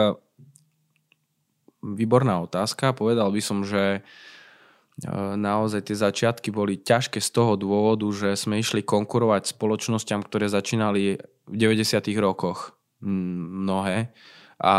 výborná 1.82 2.38
otázka. 2.38 2.94
Povedal 2.94 3.32
by 3.34 3.40
som, 3.42 3.64
že 3.64 4.04
uh, 4.04 5.34
naozaj 5.34 5.88
tie 5.88 5.96
začiatky 5.96 6.52
boli 6.52 6.76
ťažké 6.76 7.18
z 7.24 7.30
toho 7.32 7.56
dôvodu, 7.56 8.04
že 8.12 8.36
sme 8.36 8.60
išli 8.60 8.84
konkurovať 8.84 9.56
spoločnosťam, 9.56 10.20
ktoré 10.28 10.52
začínali 10.52 11.16
v 11.48 11.54
90. 11.56 12.04
rokoch 12.20 12.76
mnohé 13.00 14.12
a 14.56 14.74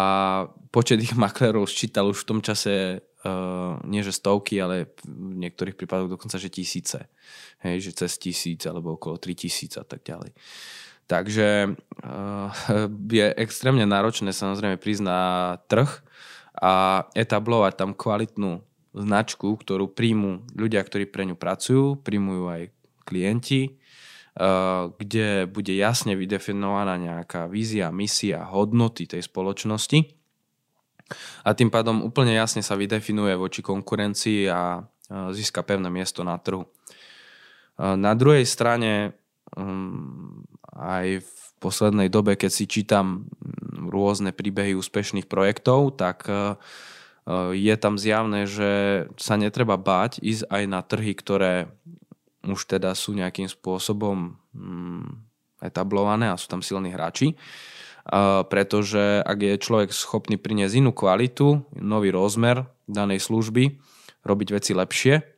počet 0.73 0.97
ich 0.97 1.13
maklerov 1.13 1.69
sčítal 1.69 2.09
už 2.09 2.25
v 2.25 2.29
tom 2.33 2.39
čase 2.41 3.05
uh, 3.27 3.75
nie 3.83 3.99
že 3.99 4.15
stovky, 4.15 4.55
ale 4.63 4.95
v 5.03 5.35
niektorých 5.43 5.75
prípadoch 5.75 6.15
dokonca, 6.15 6.39
že 6.39 6.47
tisíce. 6.47 7.11
Hej, 7.59 7.91
že 7.91 8.07
cez 8.07 8.15
tisíc 8.15 8.63
alebo 8.63 8.95
okolo 8.95 9.19
tri 9.19 9.35
tisíc 9.35 9.75
a 9.75 9.83
tak 9.83 10.07
ďalej. 10.07 10.31
Takže 11.11 11.75
uh, 11.75 12.47
je 13.11 13.27
extrémne 13.35 13.83
náročné 13.83 14.31
samozrejme 14.31 14.79
prísť 14.79 15.03
na 15.03 15.19
trh 15.67 15.91
a 16.57 17.05
etablovať 17.13 17.73
tam 17.75 17.91
kvalitnú 17.93 18.65
značku, 18.97 19.53
ktorú 19.53 19.93
príjmu 19.93 20.49
ľudia, 20.57 20.81
ktorí 20.81 21.05
pre 21.05 21.29
ňu 21.29 21.37
pracujú, 21.37 22.01
príjmu 22.01 22.31
ju 22.33 22.45
aj 22.49 22.61
klienti, 23.05 23.61
eh, 23.71 24.83
kde 24.97 25.45
bude 25.45 25.73
jasne 25.77 26.17
vydefinovaná 26.17 26.97
nejaká 26.97 27.45
vízia, 27.45 27.93
misia, 27.93 28.43
hodnoty 28.49 29.05
tej 29.05 29.23
spoločnosti 29.23 30.17
a 31.43 31.49
tým 31.55 31.71
pádom 31.71 32.03
úplne 32.03 32.35
jasne 32.35 32.59
sa 32.61 32.75
vydefinuje 32.79 33.33
voči 33.39 33.63
konkurencii 33.63 34.51
a 34.51 34.81
eh, 34.81 35.29
získa 35.33 35.63
pevné 35.63 35.87
miesto 35.87 36.21
na 36.21 36.35
trhu. 36.39 36.63
Eh, 36.63 37.95
na 37.95 38.13
druhej 38.13 38.45
strane 38.45 39.17
mm, 39.55 40.67
aj 40.77 41.25
v 41.25 41.33
poslednej 41.57 42.07
dobe, 42.13 42.37
keď 42.37 42.51
si 42.53 42.69
čítam 42.69 43.25
mm, 43.27 43.89
rôzne 43.89 44.31
príbehy 44.35 44.77
úspešných 44.77 45.25
projektov, 45.25 45.95
tak 45.95 46.27
Eh, 47.27 47.51
je 47.59 47.75
tam 47.75 47.99
zjavné, 47.99 48.47
že 48.47 48.71
sa 49.19 49.35
netreba 49.35 49.75
báť 49.75 50.23
ísť 50.23 50.47
aj 50.47 50.63
na 50.63 50.79
trhy, 50.79 51.11
ktoré 51.11 51.53
už 52.47 52.63
teda 52.63 52.95
sú 52.95 53.11
nejakým 53.11 53.51
spôsobom 53.51 54.39
mm, 54.55 55.27
etablované 55.59 56.31
a 56.31 56.39
sú 56.39 56.47
tam 56.47 56.63
silní 56.63 56.95
hráči. 56.95 57.35
Pretože 58.47 59.19
ak 59.19 59.39
je 59.43 59.59
človek 59.59 59.91
schopný 59.91 60.39
priniesť 60.39 60.79
inú 60.79 60.95
kvalitu, 60.95 61.67
nový 61.75 62.15
rozmer 62.15 62.63
danej 62.87 63.19
služby, 63.19 63.83
robiť 64.23 64.47
veci 64.55 64.71
lepšie, 64.71 65.37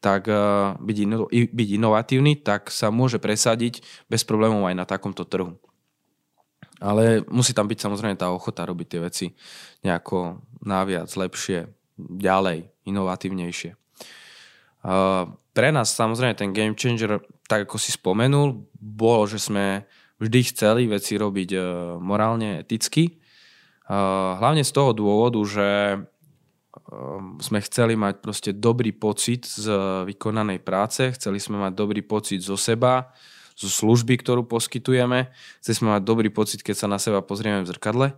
tak 0.00 0.28
eh, 0.28 0.38
byť, 0.76 0.96
ino, 1.02 1.26
byť 1.28 1.68
inovatívny, 1.80 2.38
tak 2.40 2.68
sa 2.72 2.92
môže 2.92 3.18
presadiť 3.18 3.82
bez 4.06 4.22
problémov 4.22 4.68
aj 4.68 4.76
na 4.76 4.84
takomto 4.88 5.24
trhu. 5.24 5.56
Ale 6.76 7.24
musí 7.32 7.56
tam 7.56 7.64
byť 7.72 7.88
samozrejme 7.88 8.20
tá 8.20 8.28
ochota 8.28 8.68
robiť 8.68 8.86
tie 8.86 9.00
veci 9.00 9.26
nejako 9.80 10.44
naviac, 10.60 11.08
lepšie, 11.08 11.72
ďalej, 11.96 12.68
inovatívnejšie. 12.84 13.72
Pre 15.56 15.68
nás 15.72 15.88
samozrejme 15.96 16.36
ten 16.36 16.52
game 16.52 16.76
changer, 16.76 17.24
tak 17.48 17.64
ako 17.64 17.80
si 17.80 17.96
spomenul, 17.96 18.68
bolo, 18.76 19.24
že 19.24 19.40
sme 19.40 19.88
vždy 20.20 20.40
chceli 20.52 20.82
veci 20.88 21.16
robiť 21.16 21.50
e, 21.52 21.58
morálne, 22.00 22.64
eticky. 22.64 23.20
Hlavne 23.86 24.66
z 24.66 24.72
toho 24.74 24.90
dôvodu, 24.90 25.38
že 25.46 25.68
e, 25.94 25.98
sme 27.38 27.62
chceli 27.62 27.94
mať 27.94 28.18
proste 28.18 28.50
dobrý 28.50 28.90
pocit 28.90 29.46
z 29.46 29.70
vykonanej 30.10 30.58
práce, 30.58 31.14
chceli 31.14 31.38
sme 31.38 31.62
mať 31.62 31.72
dobrý 31.78 32.02
pocit 32.02 32.42
zo 32.42 32.58
seba, 32.58 33.14
zo 33.56 33.72
služby, 33.72 34.20
ktorú 34.20 34.44
poskytujeme. 34.44 35.32
Chceli 35.64 35.74
sme 35.74 35.88
mať 35.96 36.02
dobrý 36.04 36.28
pocit, 36.28 36.60
keď 36.60 36.76
sa 36.76 36.86
na 36.92 37.00
seba 37.00 37.24
pozrieme 37.24 37.64
v 37.64 37.70
zrkadle. 37.72 38.08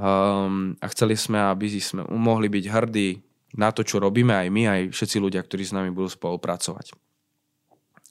Um, 0.00 0.80
a 0.80 0.88
chceli 0.88 1.12
sme, 1.12 1.36
aby 1.52 1.68
sme 1.76 2.08
mohli 2.08 2.48
byť 2.48 2.64
hrdí 2.72 3.20
na 3.60 3.68
to, 3.68 3.84
čo 3.84 4.00
robíme 4.00 4.32
aj 4.32 4.48
my, 4.48 4.62
aj 4.64 4.80
všetci 4.96 5.16
ľudia, 5.20 5.44
ktorí 5.44 5.60
s 5.66 5.76
nami 5.76 5.92
budú 5.92 6.08
spolupracovať. 6.08 6.96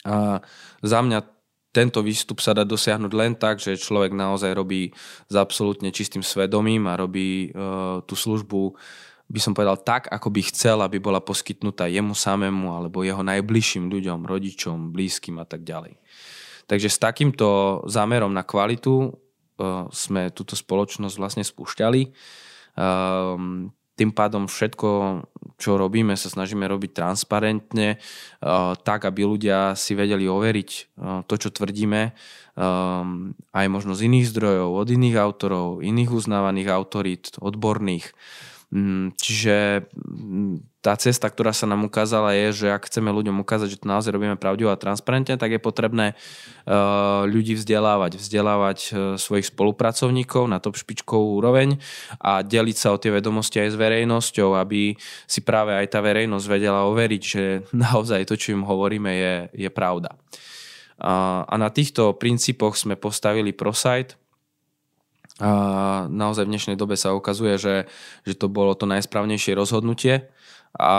A 0.06 0.38
za 0.86 0.99
mňa 1.02 1.38
tento 1.69 2.01
výstup 2.01 2.41
sa 2.41 2.58
dá 2.58 2.65
dosiahnuť 2.65 3.12
len 3.13 3.38
tak, 3.38 3.62
že 3.62 3.77
človek 3.77 4.10
naozaj 4.10 4.58
robí 4.58 4.89
s 5.29 5.36
absolútne 5.38 5.93
čistým 5.93 6.25
svedomím 6.25 6.89
a 6.89 6.97
robí 6.97 7.53
uh, 7.53 8.01
tú 8.10 8.17
službu 8.17 8.73
by 9.29 9.38
som 9.38 9.53
povedal, 9.53 9.77
tak, 9.77 10.10
ako 10.10 10.34
by 10.34 10.41
chcel, 10.49 10.82
aby 10.82 10.97
bola 10.97 11.21
poskytnutá 11.21 11.86
jemu 11.86 12.17
samému 12.17 12.73
alebo 12.73 13.05
jeho 13.05 13.21
najbližším 13.21 13.86
ľuďom, 13.86 14.25
rodičom, 14.25 14.89
blízkym 14.89 15.38
a 15.38 15.45
tak 15.45 15.62
ďalej. 15.62 16.01
Takže 16.65 16.89
s 16.89 16.97
takýmto 16.97 17.82
zámerom 17.86 18.34
na 18.34 18.41
kvalitu 18.41 19.13
uh, 19.13 19.86
sme 19.93 20.34
túto 20.34 20.58
spoločnosť 20.58 21.15
vlastne 21.21 21.45
spúšťali. 21.45 22.01
Um, 22.73 23.69
tým 24.00 24.16
pádom 24.16 24.48
všetko, 24.48 24.90
čo 25.60 25.76
robíme, 25.76 26.16
sa 26.16 26.32
snažíme 26.32 26.64
robiť 26.64 26.96
transparentne, 26.96 28.00
uh, 28.00 28.80
tak, 28.80 29.04
aby 29.04 29.28
ľudia 29.28 29.76
si 29.76 29.92
vedeli 29.92 30.24
overiť 30.24 30.70
uh, 30.72 31.22
to, 31.28 31.36
čo 31.36 31.52
tvrdíme, 31.52 32.16
um, 32.56 33.36
aj 33.52 33.66
možno 33.68 33.92
z 34.00 34.08
iných 34.08 34.32
zdrojov, 34.32 34.72
od 34.72 34.88
iných 34.88 35.20
autorov, 35.20 35.68
iných 35.84 36.16
uznávaných 36.16 36.70
autorít, 36.72 37.36
odborných. 37.44 38.16
Mm, 38.69 39.17
čiže 39.17 39.89
mm, 39.97 40.69
tá 40.86 40.93
cesta, 40.93 41.25
ktorá 41.25 41.58
sa 41.58 41.65
nám 41.65 41.89
ukázala 41.89 42.38
je, 42.38 42.63
že 42.63 42.67
ak 42.69 42.86
chceme 42.86 43.10
ľuďom 43.10 43.41
ukázať, 43.41 43.67
že 43.73 43.82
to 43.82 43.89
naozaj 43.89 44.13
robíme 44.13 44.38
pravdivo 44.38 44.69
a 44.69 44.77
transparentne, 44.77 45.41
tak 45.41 45.58
je 45.58 45.60
potrebné 45.60 46.13
uh, 46.13 47.25
ľudí 47.25 47.58
vzdelávať. 47.58 48.21
Vzdelávať 48.21 48.79
uh, 48.79 48.89
svojich 49.17 49.49
spolupracovníkov 49.49 50.45
na 50.45 50.62
top 50.62 50.77
špičkovú 50.77 51.41
úroveň 51.41 51.82
a 52.21 52.45
deliť 52.45 52.77
sa 52.77 52.93
o 52.93 53.01
tie 53.01 53.10
vedomosti 53.10 53.58
aj 53.58 53.73
s 53.73 53.82
verejnosťou, 53.82 54.53
aby 54.53 54.93
si 55.25 55.41
práve 55.41 55.73
aj 55.73 55.89
tá 55.89 55.99
verejnosť 56.05 56.45
vedela 56.45 56.86
overiť, 56.88 57.21
že 57.25 57.43
naozaj 57.73 58.29
to, 58.29 58.38
čo 58.38 58.53
im 58.53 58.69
hovoríme, 58.69 59.10
je, 59.10 59.34
je 59.65 59.69
pravda. 59.73 60.13
A 60.99 61.55
na 61.55 61.71
týchto 61.71 62.12
princípoch 62.19 62.75
sme 62.75 62.99
postavili 62.99 63.55
ProSite, 63.55 64.19
a 65.39 65.52
naozaj 66.12 66.43
v 66.43 66.52
dnešnej 66.52 66.75
dobe 66.75 66.99
sa 66.99 67.15
ukazuje, 67.15 67.56
že, 67.56 67.75
že 68.28 68.36
to 68.36 68.52
bolo 68.52 68.75
to 68.75 68.84
najsprávnejšie 68.84 69.56
rozhodnutie 69.56 70.28
a 70.75 70.91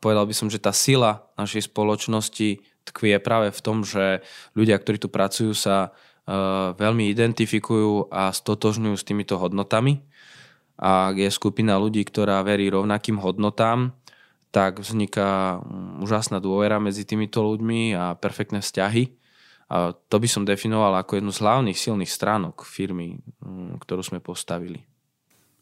povedal 0.00 0.24
by 0.24 0.34
som, 0.34 0.48
že 0.48 0.62
tá 0.62 0.72
sila 0.72 1.28
našej 1.36 1.68
spoločnosti 1.68 2.62
tkvie 2.88 3.20
práve 3.20 3.52
v 3.52 3.60
tom, 3.60 3.84
že 3.84 4.24
ľudia, 4.56 4.80
ktorí 4.80 4.96
tu 4.96 5.12
pracujú, 5.12 5.52
sa 5.52 5.92
uh, 5.92 6.72
veľmi 6.78 7.12
identifikujú 7.12 8.08
a 8.08 8.32
stotožňujú 8.32 8.96
s 8.96 9.04
týmito 9.04 9.36
hodnotami. 9.36 10.00
A 10.80 11.12
je 11.12 11.28
skupina 11.28 11.76
ľudí, 11.76 12.00
ktorá 12.08 12.40
verí 12.40 12.72
rovnakým 12.72 13.20
hodnotám, 13.20 13.92
tak 14.48 14.80
vzniká 14.80 15.60
mm, 15.60 16.00
úžasná 16.00 16.40
dôvera 16.40 16.80
medzi 16.80 17.04
týmito 17.04 17.44
ľuďmi 17.44 17.92
a 17.92 18.16
perfektné 18.16 18.64
vzťahy. 18.64 19.19
To 19.70 20.16
by 20.18 20.26
som 20.26 20.42
definoval 20.42 20.98
ako 20.98 21.22
jednu 21.22 21.30
z 21.30 21.46
hlavných 21.46 21.78
silných 21.78 22.10
stránok 22.10 22.66
firmy, 22.66 23.22
mm, 23.38 23.78
ktorú 23.78 24.02
sme 24.02 24.18
postavili. 24.18 24.82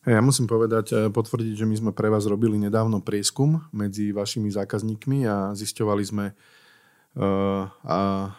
Ja 0.09 0.25
musím 0.25 0.49
povedať, 0.49 0.97
eh, 0.97 0.99
potvrdiť, 1.13 1.53
že 1.53 1.69
my 1.69 1.77
sme 1.77 1.91
pre 1.93 2.09
vás 2.09 2.25
robili 2.25 2.57
nedávno 2.57 3.05
prieskum 3.05 3.61
medzi 3.69 4.09
vašimi 4.17 4.49
zákazníkmi 4.49 5.29
a 5.29 5.53
zisťovali 5.53 6.05
sme, 6.09 6.27
uh, 6.33 7.65
a 7.69 7.99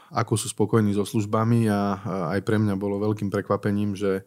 ako 0.09 0.33
sú 0.39 0.47
spokojní 0.49 0.97
so 0.97 1.05
službami 1.05 1.69
a 1.69 1.99
aj 2.33 2.41
pre 2.41 2.57
mňa 2.57 2.73
bolo 2.79 2.97
veľkým 2.97 3.29
prekvapením, 3.29 3.93
že 3.93 4.25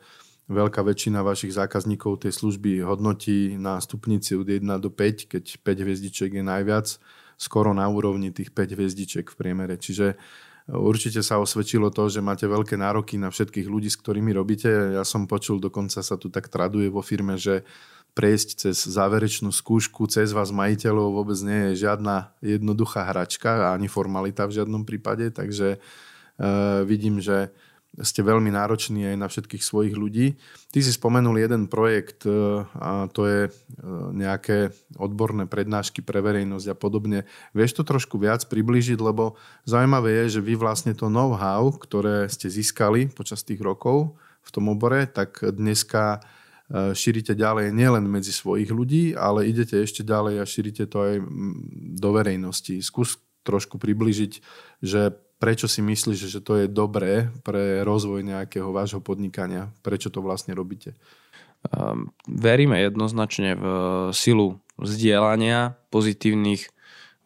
veľká 0.51 0.85
väčšina 0.85 1.25
vašich 1.25 1.57
zákazníkov 1.57 2.27
tie 2.27 2.31
služby 2.35 2.85
hodnotí 2.85 3.57
na 3.57 3.81
stupnici 3.81 4.37
od 4.37 4.47
1 4.47 4.79
do 4.79 4.93
5, 4.93 5.27
keď 5.31 5.45
5 5.63 5.83
hviezdiček 5.83 6.31
je 6.37 6.45
najviac, 6.45 6.87
skoro 7.41 7.73
na 7.73 7.89
úrovni 7.89 8.31
tých 8.31 8.53
5 8.53 8.77
hviezdiček 8.77 9.33
v 9.33 9.39
priemere. 9.39 9.81
Čiže 9.81 10.21
Určite 10.73 11.21
sa 11.21 11.37
osvedčilo 11.37 11.93
to, 11.93 12.09
že 12.09 12.25
máte 12.25 12.49
veľké 12.49 12.81
nároky 12.81 13.21
na 13.21 13.29
všetkých 13.29 13.69
ľudí, 13.69 13.93
s 13.93 14.01
ktorými 14.01 14.33
robíte. 14.33 14.97
Ja 14.97 15.05
som 15.05 15.29
počul, 15.29 15.61
dokonca 15.61 16.01
sa 16.01 16.17
tu 16.17 16.33
tak 16.33 16.49
traduje 16.49 16.89
vo 16.89 17.05
firme, 17.05 17.37
že 17.37 17.69
prejsť 18.17 18.49
cez 18.69 18.77
záverečnú 18.89 19.53
skúšku, 19.53 20.09
cez 20.09 20.33
vás 20.33 20.49
majiteľov 20.53 21.17
vôbec 21.17 21.37
nie 21.45 21.73
je 21.73 21.89
žiadna 21.89 22.33
jednoduchá 22.41 23.09
hračka 23.09 23.73
ani 23.73 23.89
formalita 23.89 24.49
v 24.49 24.57
žiadnom 24.61 24.85
prípade, 24.85 25.33
takže 25.33 25.81
uh, 25.81 26.85
vidím, 26.85 27.25
že 27.25 27.53
ste 28.01 28.25
veľmi 28.25 28.49
nároční 28.49 29.13
aj 29.13 29.17
na 29.21 29.29
všetkých 29.29 29.61
svojich 29.61 29.93
ľudí. 29.93 30.41
Ty 30.73 30.81
si 30.81 30.89
spomenul 30.89 31.37
jeden 31.37 31.69
projekt 31.69 32.25
e, 32.25 32.65
a 32.65 33.13
to 33.13 33.29
je 33.29 33.41
e, 33.49 33.51
nejaké 34.17 34.73
odborné 34.97 35.45
prednášky 35.45 36.01
pre 36.01 36.25
verejnosť 36.25 36.73
a 36.73 36.77
podobne. 36.77 37.29
Vieš 37.53 37.77
to 37.77 37.83
trošku 37.85 38.17
viac 38.17 38.49
priblížiť, 38.49 38.97
lebo 38.97 39.37
zaujímavé 39.69 40.25
je, 40.25 40.41
že 40.41 40.45
vy 40.45 40.57
vlastne 40.57 40.97
to 40.97 41.13
know-how, 41.13 41.69
ktoré 41.77 42.33
ste 42.33 42.49
získali 42.49 43.13
počas 43.13 43.45
tých 43.45 43.61
rokov 43.61 44.17
v 44.41 44.51
tom 44.51 44.73
obore, 44.73 45.05
tak 45.05 45.45
dneska 45.45 46.25
e, 46.73 46.97
šírite 46.97 47.37
ďalej 47.37 47.77
nielen 47.77 48.09
medzi 48.09 48.33
svojich 48.33 48.73
ľudí, 48.73 49.13
ale 49.13 49.53
idete 49.53 49.77
ešte 49.77 50.01
ďalej 50.01 50.41
a 50.41 50.49
šírite 50.49 50.89
to 50.89 50.97
aj 50.97 51.15
do 52.01 52.09
verejnosti. 52.17 52.81
Skús 52.81 53.21
trošku 53.45 53.77
približiť, 53.77 54.33
že 54.81 55.13
prečo 55.43 55.67
si 55.67 55.83
myslíš, 55.83 56.31
že 56.31 56.39
to 56.39 56.63
je 56.63 56.71
dobré 56.71 57.35
pre 57.43 57.83
rozvoj 57.83 58.23
nejakého 58.23 58.71
vášho 58.71 59.03
podnikania? 59.03 59.75
Prečo 59.83 60.07
to 60.07 60.23
vlastne 60.23 60.55
robíte? 60.55 60.95
Um, 61.67 62.15
veríme 62.31 62.79
jednoznačne 62.79 63.59
v 63.59 63.67
silu 64.15 64.63
vzdielania 64.79 65.75
pozitívnych 65.91 66.71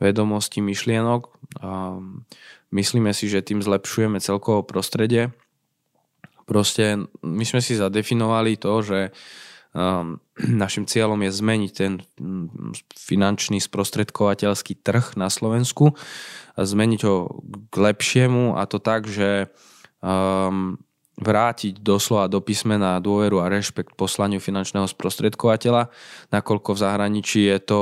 vedomostí, 0.00 0.64
myšlienok. 0.64 1.29
Um, 1.61 2.24
myslíme 2.72 3.12
si, 3.12 3.29
že 3.29 3.44
tým 3.44 3.61
zlepšujeme 3.61 4.16
celkovo 4.24 4.64
prostredie. 4.64 5.37
Proste 6.48 7.05
my 7.20 7.44
sme 7.44 7.61
si 7.61 7.76
zadefinovali 7.76 8.57
to, 8.57 8.81
že 8.81 9.12
našim 10.65 10.89
cieľom 10.89 11.21
je 11.29 11.31
zmeniť 11.37 11.71
ten 11.77 12.01
finančný 12.97 13.61
sprostredkovateľský 13.61 14.81
trh 14.81 15.21
na 15.21 15.29
Slovensku 15.29 15.93
zmeniť 16.57 17.01
ho 17.05 17.45
k 17.69 17.75
lepšiemu 17.77 18.57
a 18.57 18.65
to 18.65 18.81
tak, 18.81 19.05
že 19.05 19.53
um, 20.01 20.81
vrátiť 21.17 21.81
doslova 21.81 22.29
do 22.29 22.45
písmena 22.45 23.01
dôveru 23.01 23.41
a 23.41 23.49
rešpekt 23.49 23.97
poslaniu 23.97 24.37
finančného 24.37 24.85
sprostredkovateľa, 24.85 25.89
nakoľko 26.29 26.77
v 26.77 26.83
zahraničí 26.85 27.41
je 27.49 27.59
to 27.65 27.81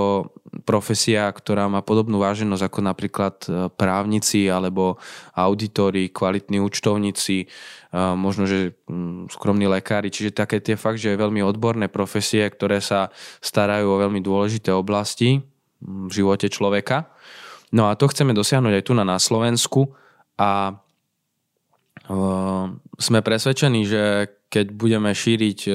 profesia, 0.62 1.26
ktorá 1.34 1.66
má 1.66 1.82
podobnú 1.82 2.22
váženosť 2.22 2.62
ako 2.62 2.80
napríklad 2.86 3.36
e, 3.42 3.46
právnici 3.74 4.46
alebo 4.46 5.02
auditori, 5.34 6.14
kvalitní 6.14 6.62
účtovníci, 6.62 7.50
možno, 7.94 8.50
že 8.50 8.74
mm, 8.90 9.30
skromní 9.30 9.70
lekári, 9.70 10.10
čiže 10.10 10.34
také 10.34 10.58
tie 10.58 10.74
fakt, 10.74 10.98
že 10.98 11.14
veľmi 11.14 11.46
odborné 11.46 11.86
profesie, 11.86 12.42
ktoré 12.50 12.82
sa 12.82 13.14
starajú 13.38 13.86
o 13.86 14.00
veľmi 14.02 14.18
dôležité 14.18 14.74
oblasti 14.74 15.38
mm, 15.38 16.10
v 16.10 16.12
živote 16.12 16.50
človeka. 16.50 17.14
No 17.70 17.86
a 17.86 17.94
to 17.94 18.10
chceme 18.10 18.34
dosiahnuť 18.34 18.72
aj 18.74 18.84
tu 18.86 18.92
na, 18.94 19.06
Slovensku 19.18 19.94
a 20.38 20.78
uh, 22.10 22.66
sme 22.98 23.18
presvedčení, 23.22 23.82
že 23.86 24.30
keď 24.50 24.66
budeme 24.74 25.10
šíriť 25.10 25.58
uh, 25.66 25.74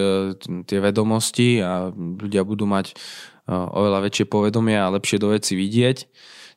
tie 0.63 0.79
vedomosti 0.79 1.59
a 1.59 1.91
ľudia 1.91 2.47
budú 2.47 2.67
mať 2.67 2.95
uh, 2.95 3.67
oveľa 3.79 4.07
väčšie 4.07 4.31
povedomie 4.31 4.79
a 4.79 4.91
lepšie 4.91 5.19
do 5.19 5.35
veci 5.35 5.59
vidieť, 5.59 5.97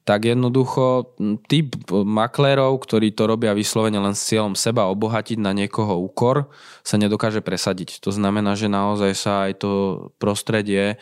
tak 0.02 0.26
jednoducho 0.26 1.14
typ 1.46 1.78
maklérov, 1.90 2.82
ktorí 2.82 3.14
to 3.14 3.30
robia 3.30 3.54
vyslovene 3.54 4.02
len 4.02 4.18
s 4.18 4.26
cieľom 4.26 4.58
seba 4.58 4.90
obohatiť 4.90 5.38
na 5.38 5.54
niekoho 5.54 5.94
úkor, 6.02 6.50
sa 6.82 6.98
nedokáže 6.98 7.38
presadiť. 7.38 8.02
To 8.02 8.10
znamená, 8.10 8.58
že 8.58 8.66
naozaj 8.66 9.12
sa 9.14 9.32
aj 9.46 9.62
to 9.62 9.72
prostredie 10.18 10.98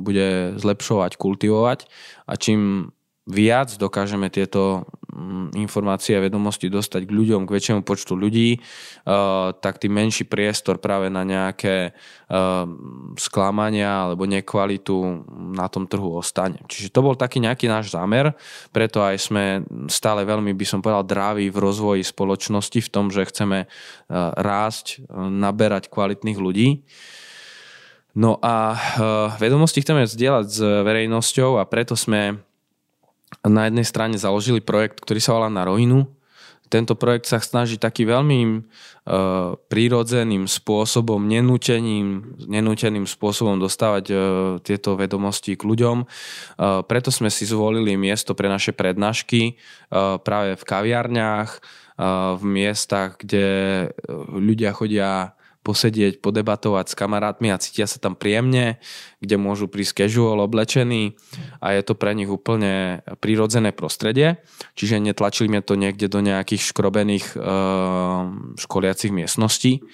bude 0.00 0.60
zlepšovať, 0.60 1.16
kultivovať 1.16 1.88
a 2.28 2.32
čím 2.36 2.92
viac 3.30 3.78
dokážeme 3.78 4.26
tieto 4.28 4.84
mm, 5.08 5.54
informácie 5.54 6.18
a 6.18 6.24
vedomosti 6.24 6.66
dostať 6.66 7.06
k 7.06 7.14
ľuďom, 7.14 7.46
k 7.46 7.54
väčšiemu 7.54 7.80
počtu 7.86 8.18
ľudí, 8.18 8.58
uh, 8.58 9.54
tak 9.54 9.78
tým 9.78 9.94
menší 9.94 10.26
priestor 10.26 10.82
práve 10.82 11.06
na 11.08 11.22
nejaké 11.22 11.94
uh, 11.94 12.66
sklamania 13.14 14.10
alebo 14.10 14.26
nekvalitu 14.26 15.22
na 15.54 15.70
tom 15.70 15.86
trhu 15.86 16.18
ostane. 16.18 16.58
Čiže 16.66 16.90
to 16.90 17.00
bol 17.06 17.14
taký 17.14 17.38
nejaký 17.38 17.70
náš 17.70 17.94
zámer, 17.94 18.34
preto 18.74 19.00
aj 19.00 19.16
sme 19.22 19.44
stále 19.86 20.26
veľmi, 20.26 20.50
by 20.52 20.66
som 20.66 20.82
povedal, 20.82 21.06
drávi 21.06 21.48
v 21.48 21.58
rozvoji 21.58 22.02
spoločnosti 22.02 22.82
v 22.82 22.92
tom, 22.92 23.08
že 23.08 23.30
chceme 23.30 23.64
uh, 23.64 24.34
rásť, 24.34 25.06
naberať 25.14 25.86
kvalitných 25.88 26.38
ľudí. 26.38 26.82
No 28.10 28.42
a 28.42 28.74
vedomosti 29.38 29.86
chceme 29.86 30.02
zdieľať 30.02 30.46
s 30.50 30.58
verejnosťou 30.58 31.62
a 31.62 31.64
preto 31.66 31.94
sme 31.94 32.42
na 33.46 33.70
jednej 33.70 33.86
strane 33.86 34.16
založili 34.18 34.60
projekt, 34.60 35.00
ktorý 35.00 35.20
sa 35.22 35.34
volá 35.36 35.48
Na 35.48 35.64
rovinu. 35.64 36.06
Tento 36.70 36.94
projekt 36.94 37.26
sa 37.26 37.42
snaží 37.42 37.82
taký 37.82 38.06
veľmi 38.06 38.40
uh, 38.46 39.58
prírodzeným 39.66 40.46
spôsobom, 40.46 41.18
nenúteným, 41.18 42.38
nenúteným 42.46 43.10
spôsobom 43.10 43.58
dostávať 43.58 44.04
uh, 44.14 44.18
tieto 44.62 44.94
vedomosti 44.94 45.58
k 45.58 45.66
ľuďom. 45.66 46.06
Uh, 46.06 46.86
preto 46.86 47.10
sme 47.10 47.26
si 47.26 47.42
zvolili 47.42 47.98
miesto 47.98 48.38
pre 48.38 48.46
naše 48.46 48.70
prednášky 48.70 49.58
uh, 49.90 50.22
práve 50.22 50.54
v 50.54 50.62
kaviarniach, 50.62 51.50
uh, 51.58 52.38
v 52.38 52.42
miestach, 52.46 53.18
kde 53.18 53.90
ľudia 54.30 54.70
chodia 54.70 55.34
posedieť, 55.60 56.24
podebatovať 56.24 56.86
s 56.92 56.94
kamarátmi 56.96 57.52
a 57.52 57.60
cítia 57.60 57.84
sa 57.84 58.00
tam 58.00 58.16
príjemne, 58.16 58.80
kde 59.20 59.36
môžu 59.36 59.68
prísť 59.68 60.06
casual 60.06 60.40
oblečení 60.40 61.20
a 61.60 61.76
je 61.76 61.82
to 61.84 61.92
pre 61.96 62.16
nich 62.16 62.28
úplne 62.28 63.04
prirodzené 63.20 63.76
prostredie. 63.76 64.40
Čiže 64.76 65.00
netlačili 65.00 65.52
mi 65.52 65.60
to 65.60 65.76
niekde 65.76 66.08
do 66.08 66.24
nejakých 66.24 66.72
škrobených 66.72 67.36
uh, 67.36 68.32
školiacich 68.56 69.12
miestností. 69.12 69.84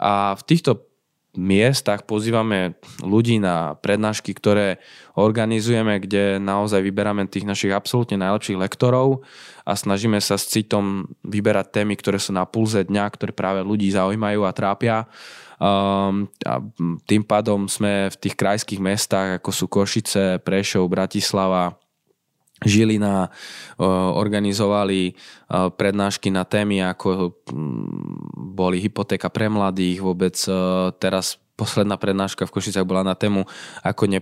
A 0.00 0.34
v 0.34 0.42
týchto 0.48 0.91
miestach 1.32 2.04
pozývame 2.04 2.76
ľudí 3.00 3.40
na 3.40 3.80
prednášky, 3.80 4.36
ktoré 4.36 4.76
organizujeme, 5.16 5.96
kde 5.96 6.36
naozaj 6.36 6.84
vyberáme 6.84 7.24
tých 7.24 7.48
našich 7.48 7.72
absolútne 7.72 8.20
najlepších 8.20 8.60
lektorov 8.60 9.24
a 9.64 9.72
snažíme 9.72 10.20
sa 10.20 10.36
s 10.36 10.52
citom 10.52 11.08
vyberať 11.24 11.72
témy, 11.72 11.96
ktoré 11.96 12.20
sú 12.20 12.36
na 12.36 12.44
pulze 12.44 12.84
dňa, 12.84 13.04
ktoré 13.16 13.32
práve 13.32 13.64
ľudí 13.64 13.88
zaujímajú 13.88 14.44
a 14.44 14.52
trápia. 14.52 14.96
Um, 15.62 16.26
a 16.42 16.58
tým 17.06 17.22
pádom 17.22 17.70
sme 17.70 18.10
v 18.12 18.16
tých 18.18 18.34
krajských 18.34 18.82
mestách, 18.82 19.38
ako 19.40 19.50
sú 19.54 19.64
Košice, 19.70 20.42
Prešov, 20.42 20.90
Bratislava, 20.90 21.78
Žilina 22.62 23.28
organizovali 24.14 25.18
prednášky 25.50 26.30
na 26.30 26.46
témy, 26.46 26.86
ako 26.86 27.34
boli 28.38 28.78
hypotéka 28.78 29.26
pre 29.26 29.50
mladých, 29.50 29.98
vôbec 29.98 30.38
teraz 31.02 31.41
posledná 31.52 32.00
prednáška 32.00 32.48
v 32.48 32.54
Košicách 32.58 32.88
bola 32.88 33.04
na 33.04 33.14
tému, 33.14 33.44
ako 33.84 34.08
ne, 34.08 34.20